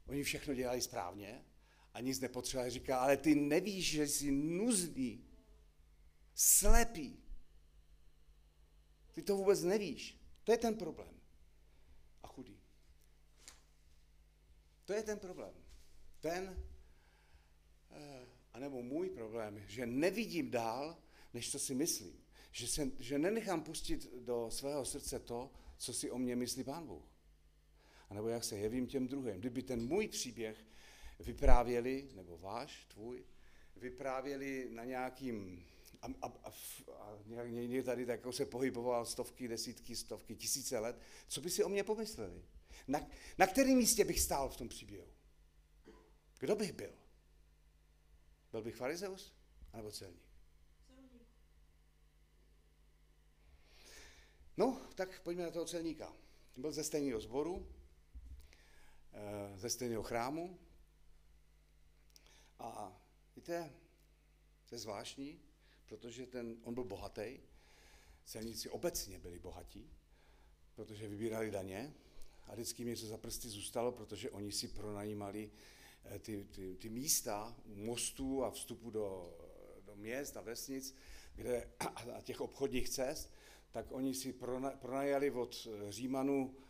oni 0.06 0.24
všechno 0.24 0.54
dělali 0.54 0.82
správně 0.82 1.46
a 1.94 2.02
nic 2.02 2.20
nepotřebovali, 2.20 2.72
říká, 2.72 3.00
ale 3.00 3.18
ty 3.18 3.36
nevíš, 3.36 3.92
že 3.92 4.08
jsi 4.08 4.32
nuzný, 4.32 5.26
slepý. 6.34 7.24
Ty 9.12 9.22
to 9.22 9.38
vůbec 9.38 9.64
nevíš. 9.64 10.20
To 10.44 10.52
je 10.52 10.58
ten 10.58 10.76
problém. 10.76 11.20
A 12.24 12.28
chudý. 12.28 12.60
To 14.86 14.94
je 14.94 15.04
ten 15.04 15.20
problém. 15.20 15.54
Ten, 16.20 16.66
eh, 17.92 18.28
anebo 18.54 18.82
můj 18.82 19.10
problém, 19.10 19.64
že 19.68 19.86
nevidím 19.86 20.52
dál, 20.52 20.98
než 21.34 21.52
co 21.52 21.60
si 21.60 21.76
myslím. 21.76 22.24
Že, 22.52 22.68
se, 22.68 22.92
že 23.00 23.20
nenechám 23.20 23.64
pustit 23.64 24.14
do 24.14 24.52
svého 24.52 24.86
srdce 24.86 25.20
to, 25.20 25.52
co 25.78 25.94
si 25.94 26.12
o 26.12 26.18
mě 26.18 26.36
myslí 26.36 26.64
Pán 26.64 26.88
Bůh. 26.88 27.04
A 28.10 28.14
nebo 28.14 28.28
jak 28.28 28.44
se 28.44 28.58
jevím 28.58 28.88
těm 28.88 29.08
druhým. 29.08 29.40
Kdyby 29.40 29.64
ten 29.64 29.88
můj 29.88 30.08
příběh 30.08 30.66
vyprávěli, 31.20 32.10
nebo 32.16 32.38
váš, 32.38 32.86
tvůj, 32.86 33.24
vyprávěli 33.76 34.68
na 34.72 34.86
nějakým, 34.86 35.66
a, 36.02 36.08
a, 36.22 36.28
a, 36.44 36.52
a 37.42 37.46
někdy 37.46 37.84
tady 37.84 38.06
tak 38.06 38.20
jako 38.20 38.34
se 38.34 38.46
pohyboval 38.46 39.06
stovky, 39.06 39.48
desítky, 39.48 39.96
stovky, 39.96 40.36
tisíce 40.36 40.80
let, 40.80 41.00
co 41.28 41.42
by 41.42 41.50
si 41.50 41.64
o 41.64 41.70
mě 41.70 41.84
pomysleli? 41.84 42.44
Na, 42.88 43.08
na 43.38 43.48
kterém 43.48 43.78
místě 43.78 44.06
bych 44.06 44.20
stál 44.20 44.50
v 44.50 44.58
tom 44.58 44.70
příběhu? 44.70 45.08
Kdo 46.40 46.56
bych 46.56 46.74
byl? 46.74 46.94
Byl 48.52 48.62
bych 48.62 48.76
farizeus? 48.76 49.34
Nebo 49.74 49.92
celník? 49.92 50.30
No, 54.58 54.82
tak 54.96 55.20
pojďme 55.20 55.44
na 55.44 55.52
toho 55.52 55.66
celníka. 55.66 56.14
Byl 56.58 56.72
ze 56.72 56.84
stejného 56.84 57.20
sboru, 57.20 57.68
ze 59.56 59.70
stejného 59.70 60.04
chrámu. 60.04 60.60
A 62.60 63.02
víte, 63.36 63.74
to 64.66 64.76
je 64.76 64.80
zvláštní, 64.80 65.40
protože 65.86 66.26
ten, 66.26 66.58
on 66.64 66.74
byl 66.74 66.84
bohatý, 66.84 67.40
celníci 68.26 68.70
obecně 68.70 69.20
byli 69.20 69.40
bohatí, 69.40 69.92
protože 70.76 71.08
vybírali 71.08 71.52
daně 71.52 71.94
a 72.48 72.54
vždycky 72.54 72.86
něco 72.86 73.08
za 73.08 73.18
prsty 73.18 73.50
zůstalo, 73.50 73.92
protože 73.92 74.32
oni 74.32 74.52
si 74.52 74.68
pronajímali 74.68 75.52
eh, 76.04 76.20
ty, 76.20 76.44
ty, 76.44 76.76
ty 76.76 76.90
místa 76.90 77.56
mostů 77.66 78.44
a 78.44 78.52
vstupu 78.52 78.90
do, 78.90 79.38
do 79.86 79.96
měst 79.96 80.38
a 80.38 80.42
vesnic, 80.42 80.96
kde, 81.36 81.70
a 82.18 82.22
těch 82.22 82.42
obchodních 82.42 82.90
cest, 82.90 83.34
tak 83.72 83.92
oni 83.92 84.14
si 84.14 84.34
pronajali 84.80 85.32
od 85.32 85.68
Římanů 85.90 86.56
e, 86.56 86.69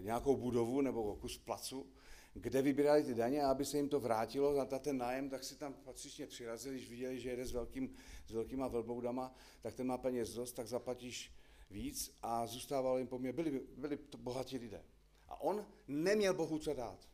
nějakou 0.00 0.36
budovu 0.36 0.80
nebo 0.80 1.16
kus 1.16 1.38
placu, 1.38 1.86
kde 2.34 2.62
vybírali 2.62 3.04
ty 3.04 3.14
daně 3.14 3.42
a 3.42 3.50
aby 3.50 3.64
se 3.64 3.76
jim 3.76 3.88
to 3.88 4.00
vrátilo 4.00 4.54
na 4.54 4.64
ten 4.64 4.98
nájem, 4.98 5.30
tak 5.30 5.44
si 5.44 5.56
tam 5.56 5.74
patřičně 5.74 6.26
přirazili, 6.26 6.74
když 6.74 6.90
viděli, 6.90 7.20
že 7.20 7.30
jede 7.30 7.46
s, 7.46 7.52
velkým, 7.52 7.96
s 8.26 8.30
velkýma 8.30 8.68
velboudama, 8.68 9.34
tak 9.62 9.74
ten 9.74 9.86
má 9.86 9.98
peněz 9.98 10.34
dost, 10.34 10.52
tak 10.52 10.68
zaplatíš 10.68 11.32
víc 11.70 12.18
a 12.22 12.46
zůstávalo 12.46 12.98
jim 12.98 13.06
poměr. 13.06 13.34
Byli, 13.34 13.60
byli 13.76 13.96
to 13.96 14.18
bohatí 14.18 14.58
lidé. 14.58 14.84
A 15.28 15.40
on 15.40 15.66
neměl 15.88 16.34
Bohu 16.34 16.58
co 16.58 16.74
dát. 16.74 17.08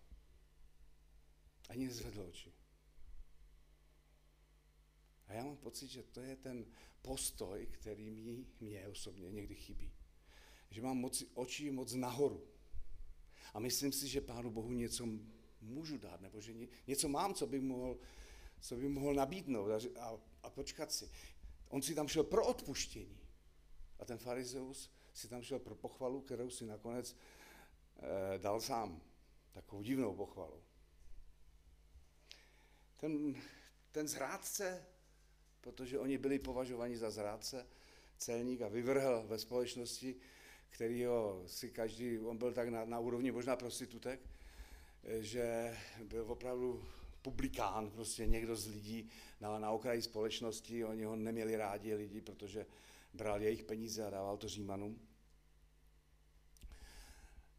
Ani 1.68 1.86
nezvedl 1.86 2.22
oči. 2.28 2.52
A 5.26 5.32
já 5.32 5.44
mám 5.44 5.56
pocit, 5.56 5.88
že 5.88 6.02
to 6.02 6.20
je 6.20 6.36
ten 6.36 6.66
postoj, 7.02 7.66
který 7.66 8.10
mě 8.60 8.88
osobně 8.88 9.30
někdy 9.30 9.54
chybí. 9.54 9.92
Že 10.70 10.82
mám 10.82 10.96
moci, 10.96 11.26
oči 11.34 11.70
moc 11.70 11.94
nahoru. 11.94 12.46
A 13.54 13.58
myslím 13.58 13.92
si, 13.92 14.08
že 14.08 14.20
Pánu 14.20 14.50
Bohu 14.50 14.72
něco 14.72 15.08
můžu 15.60 15.98
dát, 15.98 16.20
nebo 16.20 16.40
že 16.40 16.54
něco 16.86 17.08
mám, 17.08 17.34
co 17.34 17.46
bych 17.46 17.60
mohl, 17.60 17.98
co 18.60 18.76
bych 18.76 18.88
mohl 18.88 19.14
nabídnout 19.14 19.70
a, 19.70 20.00
a, 20.00 20.18
a 20.42 20.50
počkat 20.50 20.92
si. 20.92 21.10
On 21.68 21.82
si 21.82 21.94
tam 21.94 22.08
šel 22.08 22.24
pro 22.24 22.46
odpuštění. 22.46 23.20
A 23.98 24.04
ten 24.04 24.18
farizeus 24.18 24.90
si 25.12 25.28
tam 25.28 25.42
šel 25.42 25.58
pro 25.58 25.74
pochvalu, 25.74 26.20
kterou 26.20 26.50
si 26.50 26.66
nakonec 26.66 27.16
eh, 27.96 28.38
dal 28.38 28.60
sám. 28.60 29.00
Takovou 29.52 29.82
divnou 29.82 30.14
pochvalu. 30.14 30.62
Ten, 32.96 33.34
ten 33.92 34.08
zrádce, 34.08 34.86
protože 35.60 35.98
oni 35.98 36.18
byli 36.18 36.38
považováni 36.38 36.96
za 36.96 37.10
zrádce, 37.10 37.66
celník 38.18 38.62
a 38.62 38.68
vyvrhl 38.68 39.24
ve 39.26 39.38
společnosti 39.38 40.16
kterýho 40.70 41.42
si 41.46 41.70
každý, 41.70 42.18
on 42.18 42.36
byl 42.36 42.52
tak 42.52 42.68
na, 42.68 42.84
na 42.84 42.98
úrovni 42.98 43.32
možná 43.32 43.56
prostitutek, 43.56 44.20
eh, 45.04 45.22
že 45.22 45.76
byl 46.04 46.24
opravdu 46.28 46.84
publikán, 47.22 47.90
prostě 47.90 48.26
někdo 48.26 48.56
z 48.56 48.66
lidí 48.66 49.10
na, 49.40 49.58
na 49.58 49.70
okraji 49.70 50.02
společnosti, 50.02 50.84
oni 50.84 51.04
ho 51.04 51.16
neměli 51.16 51.56
rádi 51.56 51.94
lidi, 51.94 52.20
protože 52.20 52.66
bral 53.14 53.42
jejich 53.42 53.64
peníze 53.64 54.06
a 54.06 54.10
dával 54.10 54.36
to 54.36 54.48
Římanům. 54.48 55.00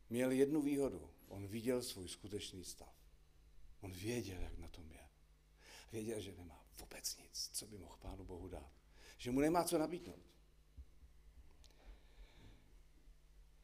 Měl 0.10 0.32
jednu 0.32 0.62
výhodu, 0.62 1.10
on 1.27 1.48
viděl 1.48 1.82
svůj 1.82 2.08
skutečný 2.08 2.63
stav. 2.63 2.94
On 3.82 3.91
věděl, 3.91 4.41
jak 4.41 4.58
na 4.58 4.68
tom 4.68 4.91
je. 4.91 5.08
Věděl, 5.91 6.22
že 6.22 6.34
nemá 6.38 6.65
vůbec 6.80 7.18
nic, 7.18 7.50
co 7.53 7.65
by 7.65 7.77
mohl 7.77 7.98
Pánu 8.01 8.25
Bohu 8.25 8.48
dát. 8.48 8.72
Že 9.18 9.32
mu 9.32 9.39
nemá 9.39 9.63
co 9.63 9.77
nabídnout. 9.77 10.30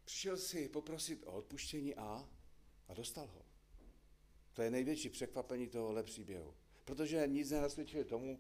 Přišel 0.08 0.38
si 0.38 0.70
poprosit 0.70 1.24
o 1.26 1.32
odpuštění 1.32 1.96
a, 1.96 2.30
a 2.88 2.94
dostal 2.94 3.28
ho. 3.28 3.46
To 4.54 4.62
je 4.62 4.72
největší 4.72 5.10
překvapení 5.10 5.68
tohohle 5.68 6.04
příběhu. 6.04 6.54
Protože 6.86 7.28
nic 7.28 7.52
nenasvědčuje 7.52 8.06
tomu, 8.06 8.40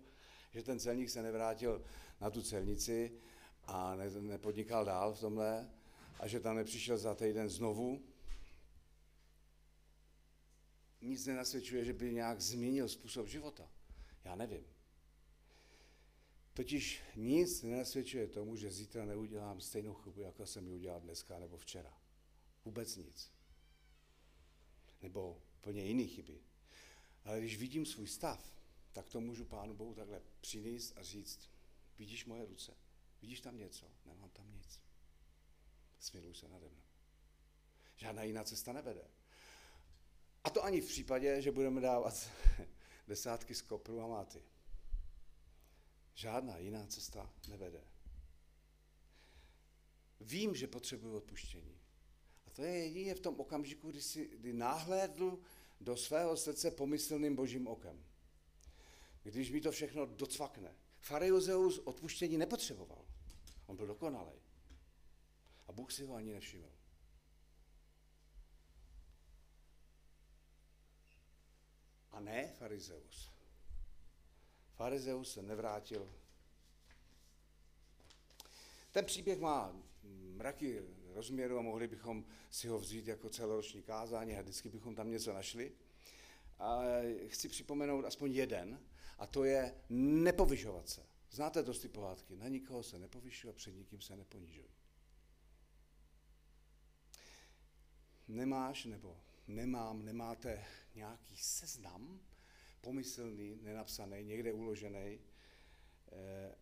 že 0.51 0.63
ten 0.63 0.79
celník 0.79 1.09
se 1.09 1.21
nevrátil 1.21 1.85
na 2.21 2.29
tu 2.29 2.41
celnici 2.41 3.11
a 3.63 3.95
ne, 3.95 4.09
nepodnikal 4.09 4.85
dál 4.85 5.13
v 5.13 5.19
tomhle 5.19 5.69
a 6.19 6.27
že 6.27 6.39
tam 6.39 6.55
nepřišel 6.55 6.97
za 6.97 7.15
týden 7.15 7.49
znovu. 7.49 8.01
Nic 11.01 11.25
nenasvědčuje, 11.25 11.85
že 11.85 11.93
by 11.93 12.13
nějak 12.13 12.41
změnil 12.41 12.89
způsob 12.89 13.27
života. 13.27 13.71
Já 14.23 14.35
nevím. 14.35 14.76
Totiž 16.57 17.01
nic 17.15 17.63
nenasvědčuje 17.63 18.27
tomu, 18.27 18.55
že 18.55 18.71
zítra 18.71 19.05
neudělám 19.05 19.61
stejnou 19.61 19.93
chybu, 19.93 20.21
jako 20.21 20.45
jsem 20.45 20.67
ji 20.67 20.73
udělal 20.73 21.01
dneska 21.01 21.39
nebo 21.39 21.57
včera. 21.57 21.97
Vůbec 22.65 22.95
nic. 22.95 23.31
Nebo 25.01 25.41
plně 25.61 25.85
jiný 25.85 26.07
chyby. 26.07 26.41
Ale 27.25 27.39
když 27.39 27.57
vidím 27.57 27.85
svůj 27.85 28.07
stav, 28.07 28.53
tak 28.91 29.09
to 29.09 29.21
můžu 29.21 29.45
Pánu 29.45 29.73
Bohu 29.73 29.93
takhle 29.93 30.21
přinést 30.41 30.97
a 30.97 31.03
říct, 31.03 31.49
vidíš 31.97 32.25
moje 32.25 32.45
ruce? 32.45 32.73
Vidíš 33.21 33.41
tam 33.41 33.57
něco? 33.57 33.85
Nemám 34.05 34.29
tam 34.29 34.51
nic. 34.51 34.79
Smiluj 35.99 36.33
se 36.33 36.47
nade 36.47 36.69
mnou. 36.69 36.83
Žádná 37.95 38.23
jiná 38.23 38.43
cesta 38.43 38.73
nevede. 38.73 39.07
A 40.43 40.49
to 40.49 40.63
ani 40.63 40.81
v 40.81 40.87
případě, 40.87 41.41
že 41.41 41.51
budeme 41.51 41.81
dávat 41.81 42.29
desátky 43.07 43.55
z 43.55 43.61
kopru 43.61 44.01
a 44.01 44.07
máty. 44.07 44.43
Žádná 46.17 46.57
jiná 46.57 46.87
cesta 46.87 47.33
nevede. 47.47 47.83
Vím, 50.19 50.55
že 50.55 50.67
potřebuji 50.67 51.15
odpuštění. 51.15 51.81
A 52.45 52.49
to 52.49 52.63
je 52.63 52.77
jedině 52.77 53.15
v 53.15 53.19
tom 53.19 53.39
okamžiku, 53.39 53.89
kdy, 53.89 54.01
si, 54.01 54.27
kdy 54.27 54.53
náhlédlu 54.53 55.41
do 55.81 55.97
svého 55.97 56.37
srdce 56.37 56.71
pomyslným 56.71 57.35
božím 57.35 57.67
okem. 57.67 58.05
Když 59.23 59.51
mi 59.51 59.61
to 59.61 59.71
všechno 59.71 60.05
docvakne. 60.05 60.75
Farizeus 60.99 61.79
odpuštění 61.79 62.37
nepotřeboval. 62.37 63.05
On 63.65 63.75
byl 63.75 63.87
dokonalý. 63.87 64.41
A 65.67 65.71
Bůh 65.71 65.91
si 65.91 66.03
ho 66.03 66.15
ani 66.15 66.33
nevšiml. 66.33 66.71
A 72.11 72.19
ne 72.19 72.53
farizeus. 72.53 73.36
Farizeus 74.77 75.33
se 75.33 75.41
nevrátil. 75.41 76.13
Ten 78.91 79.05
příběh 79.05 79.39
má 79.39 79.75
mraky 80.35 80.83
rozměru 81.13 81.57
a 81.57 81.61
mohli 81.61 81.87
bychom 81.87 82.25
si 82.49 82.67
ho 82.67 82.79
vzít 82.79 83.07
jako 83.07 83.29
celoroční 83.29 83.81
kázání 83.81 84.37
a 84.37 84.41
vždycky 84.41 84.69
bychom 84.69 84.95
tam 84.95 85.09
něco 85.09 85.33
našli. 85.33 85.71
A 86.59 86.81
chci 87.27 87.49
připomenout 87.49 88.05
aspoň 88.05 88.31
jeden, 88.31 88.79
a 89.17 89.27
to 89.27 89.43
je 89.43 89.75
nepovyšovat 89.89 90.89
se. 90.89 91.05
Znáte 91.31 91.63
dost 91.63 91.79
ty 91.79 91.87
pohádky. 91.87 92.35
Na 92.35 92.47
nikoho 92.47 92.83
se 92.83 92.99
nepovyšuj 92.99 93.49
a 93.49 93.53
před 93.53 93.71
nikým 93.71 94.01
se 94.01 94.15
neponižuj. 94.15 94.67
Nemáš 98.27 98.85
nebo 98.85 99.21
nemám, 99.47 100.05
nemáte 100.05 100.65
nějaký 100.95 101.37
seznam 101.37 102.19
pomyslný, 102.81 103.59
nenapsaný, 103.61 104.23
někde 104.23 104.53
uložený, 104.53 105.19
eh, 106.11 106.55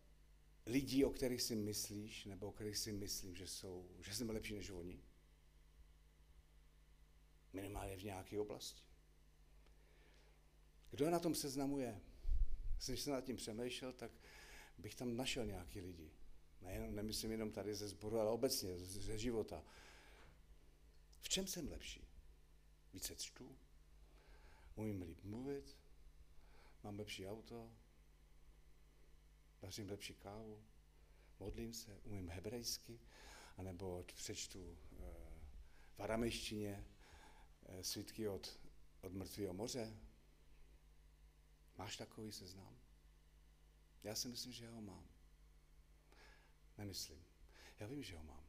lidí, 0.65 1.06
o 1.06 1.10
kterých 1.10 1.41
si 1.41 1.56
myslíš, 1.56 2.25
nebo 2.25 2.47
o 2.47 2.51
kterých 2.51 2.78
si 2.78 2.91
myslím, 2.91 3.36
že, 3.36 3.47
jsou, 3.47 3.89
že 3.99 4.15
jsme 4.15 4.34
lepší 4.34 4.56
než 4.56 4.69
oni? 4.69 5.04
Minimálně 7.54 7.97
v 7.97 8.04
nějaké 8.04 8.39
oblasti. 8.39 8.82
Kdo 10.89 11.10
na 11.10 11.19
tom 11.19 11.36
seznamu 11.36 11.80
je? 11.80 12.01
Když 12.88 13.01
jsem 13.01 13.13
nad 13.13 13.21
tím 13.21 13.36
přemýšlel, 13.36 13.93
tak 13.93 14.12
bych 14.78 14.95
tam 14.95 15.17
našel 15.17 15.45
nějaký 15.45 15.82
lidi. 15.82 16.12
Nejenom, 16.62 16.95
nemyslím 16.95 17.32
jenom 17.32 17.51
tady 17.51 17.75
ze 17.75 17.88
sboru, 17.88 18.19
ale 18.19 18.30
obecně 18.30 18.78
ze 18.78 19.17
života. 19.17 19.63
V 21.21 21.30
čem 21.30 21.47
jsem 21.47 21.71
lepší? 21.71 22.08
Více 22.93 23.15
čtu? 23.15 23.56
Umím 24.75 25.01
líp 25.01 25.23
mluvit? 25.23 25.78
Mám 26.85 26.99
lepší 26.99 27.27
auto, 27.27 27.71
vařím 29.61 29.89
lepší 29.89 30.13
kávu, 30.13 30.63
modlím 31.39 31.73
se, 31.73 31.99
umím 32.03 32.29
hebrejsky, 32.29 32.99
anebo 33.57 34.03
přečtu 34.03 34.77
e, 34.91 35.03
v 35.95 35.99
aramejštině 35.99 36.85
e, 37.65 37.83
svítky 37.83 38.27
od, 38.27 38.59
od 39.01 39.13
mrtvého 39.13 39.53
moře. 39.53 39.97
Máš 41.77 41.97
takový 41.97 42.31
seznam? 42.31 42.79
Já 44.03 44.15
si 44.15 44.27
myslím, 44.27 44.51
že 44.51 44.69
ho 44.69 44.81
mám. 44.81 45.07
Nemyslím. 46.77 47.25
Já 47.79 47.87
vím, 47.87 48.03
že 48.03 48.17
ho 48.17 48.23
mám. 48.23 48.45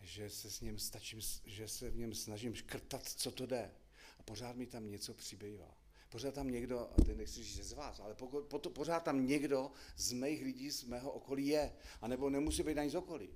Že 0.00 0.30
se, 0.30 0.50
s 0.50 0.60
ním 0.60 0.78
stačím, 0.78 1.20
že 1.44 1.68
se 1.68 1.90
v 1.90 1.96
něm 1.96 2.14
snažím 2.14 2.54
škrtat, 2.54 3.08
co 3.08 3.32
to 3.32 3.46
jde. 3.46 3.74
A 4.18 4.22
pořád 4.22 4.56
mi 4.56 4.66
tam 4.66 4.90
něco 4.90 5.14
přibývá. 5.14 5.75
Pořád 6.08 6.34
tam 6.34 6.50
někdo, 6.50 6.78
a 6.78 6.94
teď 7.04 7.16
nechci 7.16 7.44
říct 7.44 7.68
z 7.68 7.72
vás, 7.72 8.00
ale 8.00 8.14
pokud, 8.14 8.72
pořád 8.72 9.00
tam 9.00 9.26
někdo 9.26 9.72
z 9.96 10.12
mých 10.12 10.42
lidí, 10.42 10.70
z 10.70 10.84
mého 10.84 11.12
okolí 11.12 11.46
je. 11.46 11.76
A 12.00 12.08
nebo 12.08 12.30
nemusí 12.30 12.62
být 12.62 12.78
ani 12.78 12.90
z 12.90 12.94
okolí. 12.94 13.28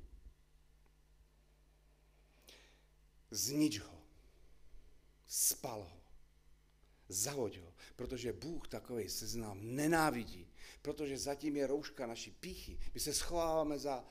Znič 3.30 3.78
ho. 3.78 4.02
spal 5.26 5.82
ho. 5.82 6.00
Zahoď 7.08 7.58
ho, 7.58 7.74
protože 7.96 8.32
Bůh 8.32 8.68
takový 8.68 9.08
seznam 9.08 9.58
nenávidí, 9.62 10.52
protože 10.82 11.18
zatím 11.18 11.56
je 11.56 11.66
rouška 11.66 12.06
naší 12.06 12.30
píchy. 12.30 12.78
My 12.94 13.00
se 13.00 13.14
schováváme 13.14 13.78
za, 13.78 14.04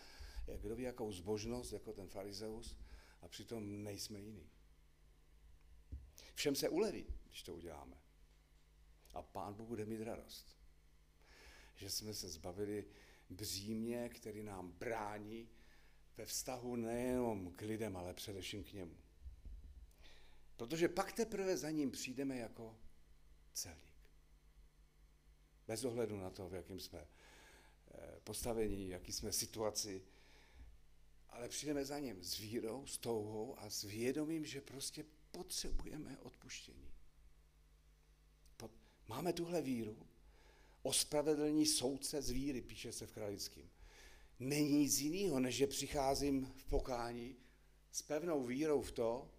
kdo 0.62 0.76
ví, 0.76 0.84
jakou 0.84 1.12
zbožnost, 1.12 1.74
jako 1.74 1.94
ten 1.94 2.08
farizeus, 2.08 2.78
a 3.22 3.28
přitom 3.28 3.84
nejsme 3.84 4.20
jiný. 4.20 4.50
Všem 6.36 6.56
se 6.56 6.70
uleví, 6.70 7.06
když 7.28 7.44
to 7.44 7.56
uděláme. 7.56 8.09
A 9.14 9.22
pán 9.22 9.54
Bůh 9.54 9.68
bude 9.68 9.86
mít 9.86 10.02
radost. 10.02 10.58
Že 11.76 11.90
jsme 11.90 12.14
se 12.14 12.30
zbavili 12.30 12.86
břímě, 13.30 14.10
který 14.10 14.44
nám 14.44 14.72
brání 14.72 15.50
ve 16.18 16.26
vztahu 16.26 16.76
nejenom 16.76 17.52
k 17.52 17.62
lidem, 17.62 17.98
ale 17.98 18.14
především 18.14 18.64
k 18.64 18.74
němu. 18.74 18.98
Protože 20.56 20.90
pak 20.90 21.12
teprve 21.12 21.58
za 21.58 21.72
ním 21.72 21.92
přijdeme 21.92 22.38
jako 22.38 22.78
celník. 23.54 23.90
Bez 25.68 25.84
ohledu 25.84 26.18
na 26.18 26.30
to, 26.30 26.50
v 26.50 26.54
jakém 26.54 26.80
jsme 26.80 27.00
eh, 27.00 28.20
postavení, 28.24 28.90
jaký 28.90 29.12
jsme 29.12 29.34
situaci, 29.34 30.04
ale 31.30 31.50
přijdeme 31.50 31.86
za 31.86 32.00
ním 32.00 32.24
s 32.24 32.38
vírou, 32.38 32.86
s 32.86 32.98
touhou 32.98 33.60
a 33.60 33.70
s 33.70 33.84
vědomím, 33.84 34.46
že 34.46 34.62
prostě 34.62 35.06
potřebujeme 35.32 36.18
odpuštění. 36.18 36.92
Máme 39.10 39.34
tuhle 39.34 39.62
víru, 39.62 39.98
ospravedlní 40.82 41.66
soudce 41.66 42.22
z 42.22 42.30
víry, 42.30 42.62
píše 42.62 42.92
se 42.92 43.08
v 43.08 43.12
Kralickém. 43.12 43.70
Není 44.40 44.80
nic 44.80 45.00
jiného, 45.00 45.40
než 45.40 45.56
že 45.56 45.68
přicházím 45.68 46.46
v 46.46 46.66
pokání 46.66 47.36
s 47.92 48.02
pevnou 48.02 48.46
vírou 48.46 48.82
v 48.82 48.92
to, 48.92 49.32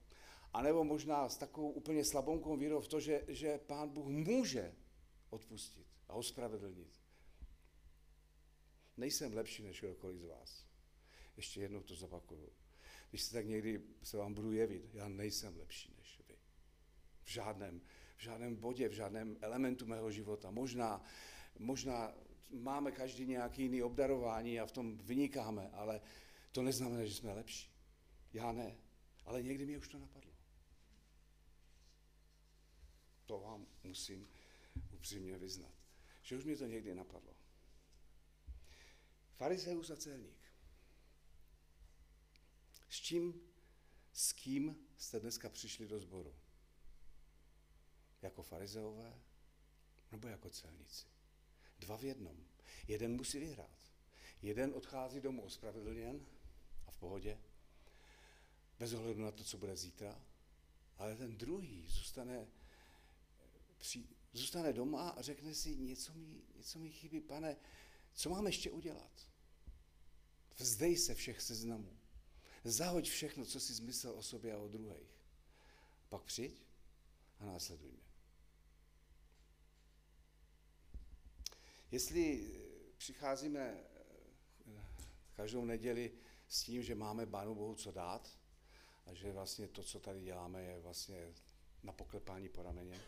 anebo 0.53 0.85
možná 0.85 1.29
s 1.29 1.37
takovou 1.37 1.71
úplně 1.71 2.05
slabonkou 2.05 2.57
vírou 2.57 2.81
v 2.81 2.89
to, 2.89 3.01
že, 3.01 3.25
že 3.29 3.59
Pán 3.59 3.89
Bůh 3.89 4.07
může 4.07 4.75
odpustit 5.31 5.87
a 6.09 6.13
ospravedlnit. 6.13 7.01
Nejsem 8.97 9.35
lepší 9.35 9.63
než 9.63 9.81
kdokoliv 9.81 10.21
z 10.21 10.25
vás. 10.25 10.67
Ještě 11.37 11.61
jednou 11.61 11.83
to 11.83 11.95
zopakuju. 11.95 12.53
Když 13.11 13.23
se 13.23 13.33
tak 13.33 13.47
někdy 13.47 13.83
se 14.03 14.17
vám 14.17 14.35
budu 14.35 14.53
jevit, 14.53 14.91
já 14.93 15.09
nejsem 15.09 15.57
lepší 15.57 15.95
než 15.99 16.21
vy. 16.29 16.39
V 17.23 17.31
žádném, 17.31 17.81
v 18.21 18.23
žádném 18.23 18.57
bodě, 18.57 18.89
v 18.89 18.93
žádném 18.93 19.37
elementu 19.41 19.87
mého 19.87 20.11
života. 20.11 20.51
Možná, 20.51 21.05
možná 21.59 22.15
máme 22.51 22.93
každý 22.93 23.27
nějaký 23.27 23.63
jiný 23.63 23.83
obdarování 23.83 24.61
a 24.61 24.67
v 24.67 24.73
tom 24.73 24.99
vynikáme, 24.99 25.71
ale 25.71 26.01
to 26.53 26.63
neznamená, 26.63 27.05
že 27.05 27.15
jsme 27.15 27.33
lepší. 27.33 27.73
Já 28.33 28.53
ne, 28.53 28.77
ale 29.25 29.43
někdy 29.43 29.67
mě 29.67 29.79
už 29.79 29.89
to 29.89 29.99
napadlo. 29.99 30.33
To 33.27 33.41
vám 33.41 33.67
musím 33.85 34.29
upřímně 34.93 35.39
vyznat. 35.39 35.75
Že 36.23 36.37
už 36.37 36.45
mě 36.45 36.57
to 36.57 36.67
někdy 36.67 36.95
napadlo. 36.95 37.35
Farizeus 39.33 39.91
a 39.91 39.97
celník. 39.97 40.53
S 42.89 43.01
čím, 43.01 43.41
s 44.13 44.33
kým 44.33 44.87
jste 44.97 45.21
dneska 45.21 45.49
přišli 45.49 45.89
do 45.89 46.01
sboru? 46.01 46.35
Jako 48.23 48.43
farizeové 48.43 49.21
nebo 50.13 50.29
jako 50.29 50.51
celníci? 50.51 51.07
Dva 51.79 51.97
v 51.97 52.05
jednom. 52.05 52.37
Jeden 52.89 53.17
musí 53.17 53.39
vyhrát. 53.39 53.81
Jeden 54.43 54.75
odchází 54.75 55.21
domů 55.21 55.43
ospravedlněn 55.43 56.27
a 56.87 56.91
v 56.91 56.97
pohodě, 56.97 57.39
bez 58.79 58.93
ohledu 58.93 59.23
na 59.23 59.31
to, 59.31 59.45
co 59.45 59.59
bude 59.59 59.77
zítra, 59.77 60.23
ale 60.99 61.17
ten 61.17 61.37
druhý 61.37 61.89
zůstane, 61.89 62.47
při, 63.79 64.09
zůstane 64.33 64.73
doma 64.73 65.09
a 65.11 65.23
řekne 65.23 65.55
si, 65.55 65.77
něco 65.77 66.15
mi, 66.15 66.43
něco 66.57 66.79
mi 66.79 66.91
chybí, 66.91 67.21
pane, 67.21 67.57
co 68.15 68.31
mám 68.31 68.47
ještě 68.47 68.71
udělat? 68.71 69.29
Vzdej 70.57 70.97
se 70.97 71.15
všech 71.15 71.41
seznamů. 71.41 71.97
Zahoď 72.65 73.09
všechno, 73.09 73.45
co 73.45 73.61
jsi 73.61 73.75
zmyslel 73.75 74.13
o 74.13 74.23
sobě 74.23 74.55
a 74.55 74.59
o 74.59 74.69
druhých. 74.69 75.11
Pak 76.09 76.23
přijď 76.23 76.63
a 77.39 77.45
následuj 77.45 77.91
mě. 77.91 78.11
Jestli 81.91 82.51
přicházíme 82.97 83.61
eh, 83.61 84.73
každou 85.33 85.65
neděli 85.65 86.13
s 86.49 86.63
tím, 86.63 86.83
že 86.83 86.95
máme 86.95 87.27
Pánu 87.27 87.55
Bohu 87.55 87.75
co 87.75 87.93
dát 87.93 88.39
a 89.07 89.15
že 89.15 89.33
vlastně 89.33 89.69
to, 89.69 89.83
co 89.83 90.01
tady 90.01 90.21
děláme, 90.21 90.63
je 90.63 90.81
vlastně 90.81 91.35
na 91.83 91.93
poklepání 91.93 92.49
po 92.49 92.63
rameně 92.63 93.01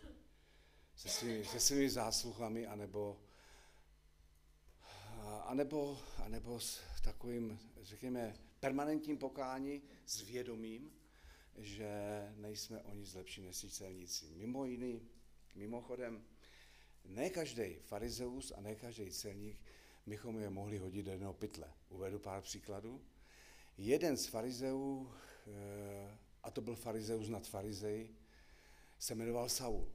se 0.97 1.09
svými, 1.09 1.45
se 1.45 1.61
svými 1.61 1.91
zásluhami, 1.91 2.67
anebo, 2.67 3.21
anebo, 5.45 5.99
anebo 6.25 6.61
s 6.61 6.81
takovým, 7.05 7.59
řekněme, 7.83 8.35
permanentním 8.61 9.19
pokání 9.19 9.83
s 10.07 10.23
vědomím, 10.23 10.93
že 11.57 11.91
nejsme 12.37 12.83
o 12.83 12.95
nic 12.95 13.15
lepší 13.15 13.43
než 13.43 13.77
celníci. 13.77 14.27
Mimo 14.35 14.65
jiný, 14.65 15.09
mimochodem, 15.55 16.25
ne 17.05 17.31
každý 17.31 17.75
farizeus 17.75 18.53
a 18.57 18.61
ne 18.61 18.75
každý 18.75 19.11
celník 19.11 19.61
bychom 20.07 20.39
je 20.39 20.51
mohli 20.51 20.79
hodit 20.79 21.03
do 21.03 21.11
jednoho 21.11 21.33
pytle. 21.33 21.73
Uvedu 21.89 22.19
pár 22.19 22.43
příkladů. 22.43 23.05
Jeden 23.79 24.17
z 24.17 24.27
farizeů, 24.27 25.15
eh, 25.47 26.19
a 26.43 26.51
to 26.51 26.61
byl 26.61 26.77
farizeus 26.77 27.29
nad 27.29 27.47
farizej, 27.47 28.11
se 28.99 29.15
jmenoval 29.15 29.49
Saul. 29.49 29.93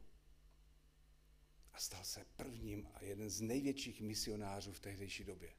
A 1.74 1.80
stal 1.80 2.04
se 2.04 2.26
prvním 2.36 2.88
a 2.93 3.04
jeden 3.04 3.30
z 3.30 3.41
největších 3.41 4.02
misionářů 4.02 4.72
v 4.72 4.80
tehdejší 4.80 5.24
době. 5.24 5.50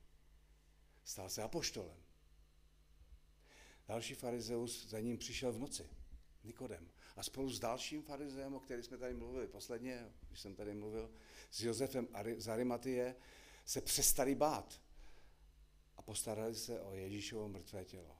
Stal 1.04 1.30
se 1.30 1.42
apoštolem. 1.42 1.96
Další 3.88 4.14
farizeus 4.14 4.86
za 4.88 5.00
ním 5.00 5.18
přišel 5.18 5.52
v 5.52 5.58
noci, 5.58 5.88
Nikodem. 6.44 6.88
A 7.18 7.22
spolu 7.22 7.50
s 7.50 7.58
dalším 7.58 8.02
farizeem, 8.02 8.54
o 8.54 8.60
kterém 8.60 8.82
jsme 8.82 8.98
tady 8.98 9.14
mluvili 9.14 9.46
posledně, 9.46 10.12
když 10.28 10.40
jsem 10.40 10.54
tady 10.54 10.74
mluvil, 10.74 11.10
s 11.50 11.62
Josefem 11.62 12.08
z 12.36 12.48
Arimatie, 12.48 13.16
se 13.64 13.80
přestali 13.80 14.34
bát 14.34 14.82
a 15.96 16.02
postarali 16.02 16.54
se 16.54 16.80
o 16.80 16.94
Ježíšovo 16.94 17.48
mrtvé 17.48 17.84
tělo. 17.84 18.16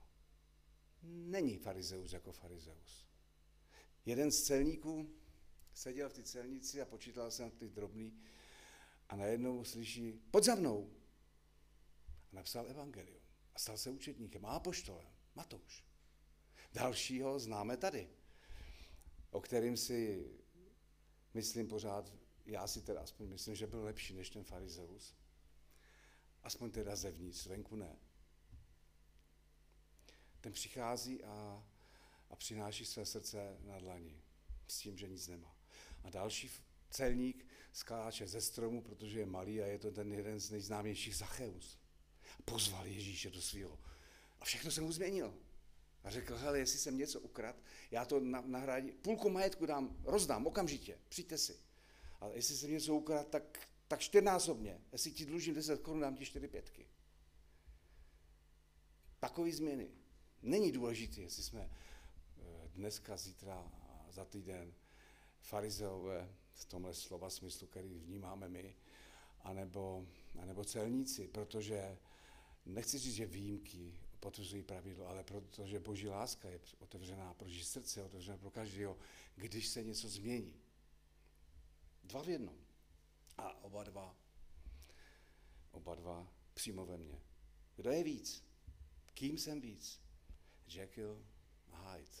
Není 1.03 1.57
farizeus 1.57 2.13
jako 2.13 2.31
farizeus. 2.31 3.07
Jeden 4.05 4.31
z 4.31 4.41
celníků 4.41 5.09
seděl 5.73 6.09
v 6.09 6.13
té 6.13 6.23
celnici 6.23 6.81
a 6.81 6.85
počítal 6.85 7.31
se 7.31 7.43
na 7.43 7.49
ty 7.49 7.67
drobný 7.67 8.19
a 9.09 9.15
najednou 9.15 9.63
slyší, 9.63 10.11
pojď 10.31 10.43
za 10.43 10.55
mnou. 10.55 10.93
A 12.31 12.35
napsal 12.35 12.69
evangelium. 12.69 13.21
A 13.55 13.59
stal 13.59 13.77
se 13.77 13.89
učetníkem 13.89 14.45
a 14.45 14.49
apoštolem. 14.49 15.07
Matouš. 15.35 15.83
Dalšího 16.73 17.39
známe 17.39 17.77
tady, 17.77 18.09
o 19.31 19.41
kterým 19.41 19.77
si 19.77 20.29
myslím 21.33 21.67
pořád, 21.67 22.13
já 22.45 22.67
si 22.67 22.81
teda 22.81 23.01
aspoň 23.01 23.27
myslím, 23.27 23.55
že 23.55 23.67
byl 23.67 23.83
lepší 23.83 24.13
než 24.13 24.29
ten 24.29 24.43
farizeus. 24.43 25.15
Aspoň 26.43 26.71
teda 26.71 26.95
zevnitř, 26.95 27.45
venku 27.45 27.75
ne. 27.75 27.95
Ten 30.41 30.53
přichází 30.53 31.23
a, 31.23 31.63
a 32.29 32.35
přináší 32.35 32.85
své 32.85 33.05
srdce 33.05 33.57
na 33.61 33.79
dlani 33.79 34.21
s 34.67 34.79
tím, 34.79 34.97
že 34.97 35.09
nic 35.09 35.27
nemá. 35.27 35.57
A 36.03 36.09
další 36.09 36.51
celník 36.89 37.45
skáče 37.73 38.27
ze 38.27 38.41
stromu, 38.41 38.81
protože 38.81 39.19
je 39.19 39.25
malý 39.25 39.61
a 39.61 39.65
je 39.65 39.79
to 39.79 39.91
ten 39.91 40.13
jeden 40.13 40.39
z 40.39 40.51
nejznámějších 40.51 41.15
Zacheus. 41.15 41.79
Pozval 42.45 42.87
Ježíše 42.87 43.29
do 43.29 43.41
svého 43.41 43.79
a 44.39 44.45
všechno 44.45 44.71
se 44.71 44.81
mu 44.81 44.91
změnilo. 44.91 45.33
A 46.03 46.09
řekl, 46.09 46.37
hele, 46.37 46.59
jestli 46.59 46.79
jsem 46.79 46.97
něco 46.97 47.19
ukrad, 47.19 47.55
já 47.91 48.05
to 48.05 48.19
nahradím, 48.19 48.93
půlku 48.93 49.29
majetku 49.29 49.65
dám, 49.65 49.97
rozdám 50.03 50.47
okamžitě, 50.47 50.99
přijďte 51.09 51.37
si. 51.37 51.59
Ale 52.19 52.35
jestli 52.35 52.55
jsem 52.55 52.71
něco 52.71 52.95
ukrad, 52.95 53.27
tak, 53.27 53.59
tak 53.87 53.99
čtyřnásobně. 53.99 54.81
Jestli 54.91 55.11
ti 55.11 55.25
dlužím 55.25 55.55
10 55.55 55.81
korun, 55.81 56.01
dám 56.01 56.15
ti 56.15 56.25
čtyři 56.25 56.47
pětky. 56.47 56.87
Takové 59.19 59.51
změny. 59.51 59.91
Není 60.41 60.71
důležité, 60.71 61.21
jestli 61.21 61.43
jsme 61.43 61.69
eh, 61.69 62.69
dneska, 62.75 63.17
zítra, 63.17 63.71
za 64.09 64.25
týden 64.25 64.73
farizeové 65.41 66.35
v 66.53 66.65
tomhle 66.65 66.93
slova 66.93 67.29
smyslu, 67.29 67.67
který 67.67 67.99
vnímáme 67.99 68.49
my, 68.49 68.75
anebo, 69.41 70.05
anebo 70.41 70.65
celníci, 70.65 71.27
protože 71.27 71.97
nechci 72.65 72.99
říct, 72.99 73.15
že 73.15 73.25
výjimky 73.25 73.99
potvrzují 74.19 74.63
pravidlo, 74.63 75.07
ale 75.07 75.23
protože 75.23 75.79
boží 75.79 76.07
láska 76.07 76.49
je 76.49 76.59
otevřená 76.79 77.33
pro 77.33 77.45
boží 77.45 77.63
srdce, 77.63 78.03
otevřená 78.03 78.37
pro 78.37 78.51
každého, 78.51 78.97
když 79.35 79.67
se 79.67 79.83
něco 79.83 80.09
změní. 80.09 80.61
Dva 82.03 82.23
v 82.23 82.29
jednom. 82.29 82.57
A 83.37 83.63
oba 83.63 83.83
dva, 83.83 84.15
oba 85.71 85.95
dva 85.95 86.33
přímo 86.53 86.85
ve 86.85 86.97
mně. 86.97 87.21
Kdo 87.75 87.91
je 87.91 88.03
víc? 88.03 88.43
Kým 89.13 89.37
jsem 89.37 89.61
víc? 89.61 90.01
Jekyll 90.67 91.25
a 91.71 91.91
Hyde. 91.91 92.11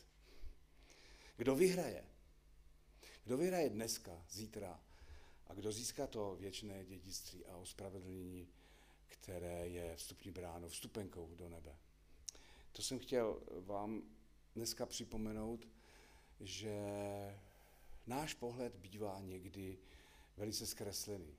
Kdo 1.37 1.55
vyhraje? 1.55 2.05
Kdo 3.23 3.37
vyhraje 3.37 3.69
dneska, 3.69 4.25
zítra 4.29 4.83
a 5.47 5.53
kdo 5.53 5.71
získá 5.71 6.07
to 6.07 6.35
věčné 6.35 6.85
dědictví 6.85 7.45
a 7.45 7.57
ospravedlnění, 7.57 8.47
které 9.07 9.67
je 9.67 9.95
vstupní 9.95 10.31
bránou, 10.31 10.69
vstupenkou 10.69 11.35
do 11.35 11.49
nebe. 11.49 11.77
To 12.71 12.81
jsem 12.81 12.99
chtěl 12.99 13.41
vám 13.59 14.03
dneska 14.55 14.85
připomenout, 14.85 15.67
že 16.39 16.75
náš 18.07 18.33
pohled 18.33 18.75
bývá 18.75 19.19
někdy 19.19 19.77
velice 20.37 20.67
zkreslený. 20.67 21.37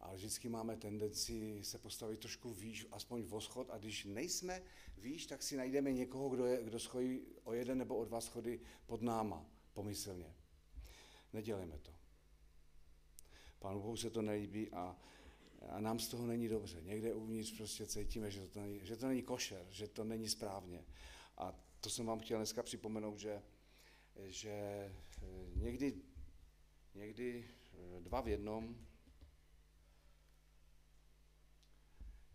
Ale 0.00 0.16
vždycky 0.16 0.48
máme 0.48 0.76
tendenci 0.76 1.60
se 1.64 1.78
postavit 1.78 2.20
trošku 2.20 2.52
výš, 2.52 2.86
aspoň 2.90 3.22
v 3.22 3.34
oschod, 3.34 3.70
a 3.70 3.78
když 3.78 4.04
nejsme 4.04 4.62
výš, 4.98 5.26
tak 5.26 5.42
si 5.42 5.56
najdeme 5.56 5.92
někoho, 5.92 6.28
kdo, 6.28 6.46
je, 6.46 6.62
kdo 6.64 6.78
schojí 6.78 7.20
o 7.44 7.52
jeden 7.52 7.78
nebo 7.78 7.96
o 7.96 8.04
dva 8.04 8.20
schody 8.20 8.60
pod 8.86 9.02
náma, 9.02 9.46
pomyslně. 9.72 10.34
Nedělejme 11.32 11.78
to. 11.78 11.92
Pánu 13.58 13.80
Bohu 13.80 13.96
se 13.96 14.10
to 14.10 14.22
nelíbí 14.22 14.70
a, 14.70 14.96
a 15.68 15.80
nám 15.80 15.98
z 15.98 16.08
toho 16.08 16.26
není 16.26 16.48
dobře. 16.48 16.82
Někde 16.82 17.14
uvnitř 17.14 17.56
prostě 17.56 17.86
cítíme, 17.86 18.30
že 18.30 18.46
to, 18.46 18.60
není, 18.60 18.80
že 18.82 18.96
to 18.96 19.08
není 19.08 19.22
košer, 19.22 19.66
že 19.70 19.88
to 19.88 20.04
není 20.04 20.28
správně. 20.28 20.84
A 21.38 21.54
to 21.80 21.90
jsem 21.90 22.06
vám 22.06 22.18
chtěl 22.18 22.38
dneska 22.38 22.62
připomenout, 22.62 23.18
že, 23.18 23.42
že 24.24 24.50
eh, 24.50 24.92
někdy, 25.54 25.94
někdy 26.94 27.48
eh, 27.74 28.00
dva 28.00 28.20
v 28.20 28.28
jednom, 28.28 28.86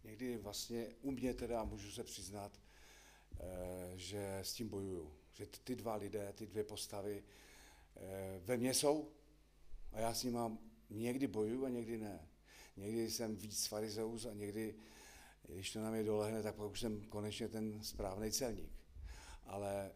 někdy 0.03 0.37
vlastně 0.37 0.87
u 1.01 1.11
mě 1.11 1.33
teda, 1.33 1.63
můžu 1.63 1.91
se 1.91 2.03
přiznat, 2.03 2.61
eh, 3.39 3.93
že 3.95 4.37
s 4.37 4.53
tím 4.53 4.69
bojuju. 4.69 5.13
Že 5.33 5.45
ty 5.45 5.75
dva 5.75 5.95
lidé, 5.95 6.33
ty 6.33 6.47
dvě 6.47 6.63
postavy 6.63 7.23
ve 8.39 8.57
mně 8.57 8.73
jsou 8.73 9.11
a 9.91 9.99
já 9.99 10.13
s 10.13 10.23
nimi 10.23 10.39
někdy 10.89 11.27
bojuju 11.27 11.65
a 11.65 11.69
někdy 11.69 11.97
ne. 11.97 12.27
Někdy 12.77 13.11
jsem 13.11 13.35
víc 13.35 13.67
farizeus 13.67 14.25
a 14.25 14.33
někdy, 14.33 14.75
když 15.47 15.71
to 15.71 15.81
na 15.81 15.91
mě 15.91 16.03
dolehne, 16.03 16.43
tak 16.43 16.55
pak 16.55 16.71
už 16.71 16.79
jsem 16.79 17.03
konečně 17.03 17.47
ten 17.47 17.83
správný 17.83 18.31
celník. 18.31 18.71
Ale, 19.43 19.91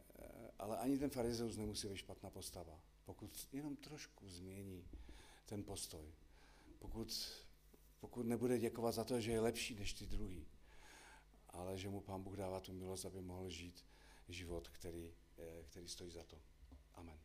ale 0.60 0.78
ani 0.78 0.98
ten 0.98 1.10
farizeus 1.10 1.58
nemusí 1.58 1.88
být 1.88 1.98
špatná 1.98 2.30
postava, 2.30 2.80
pokud 3.06 3.48
jenom 3.52 3.76
trošku 3.76 4.30
změní 4.30 4.88
ten 5.46 5.63
postoj. 5.63 6.13
Pokud, 6.80 7.32
pokud 8.00 8.26
nebude 8.26 8.60
děkovat 8.60 8.92
za 8.92 9.04
to, 9.04 9.22
že 9.22 9.32
je 9.32 9.39
lepší 9.39 9.76
než 9.76 9.94
ty 9.94 10.06
druhý, 10.06 10.48
ale 11.50 11.78
že 11.78 11.89
mu 11.89 12.02
pán 12.02 12.24
Bůh 12.24 12.36
dává 12.36 12.60
tu 12.60 12.74
milost, 12.74 13.06
aby 13.06 13.22
mohl 13.22 13.50
žít 13.50 13.86
život, 14.30 14.68
který, 14.68 15.13
eh, 15.38 15.63
který 15.63 15.88
stojí 15.88 16.12
za 16.12 16.24
to. 16.24 16.42
Amen. 16.94 17.20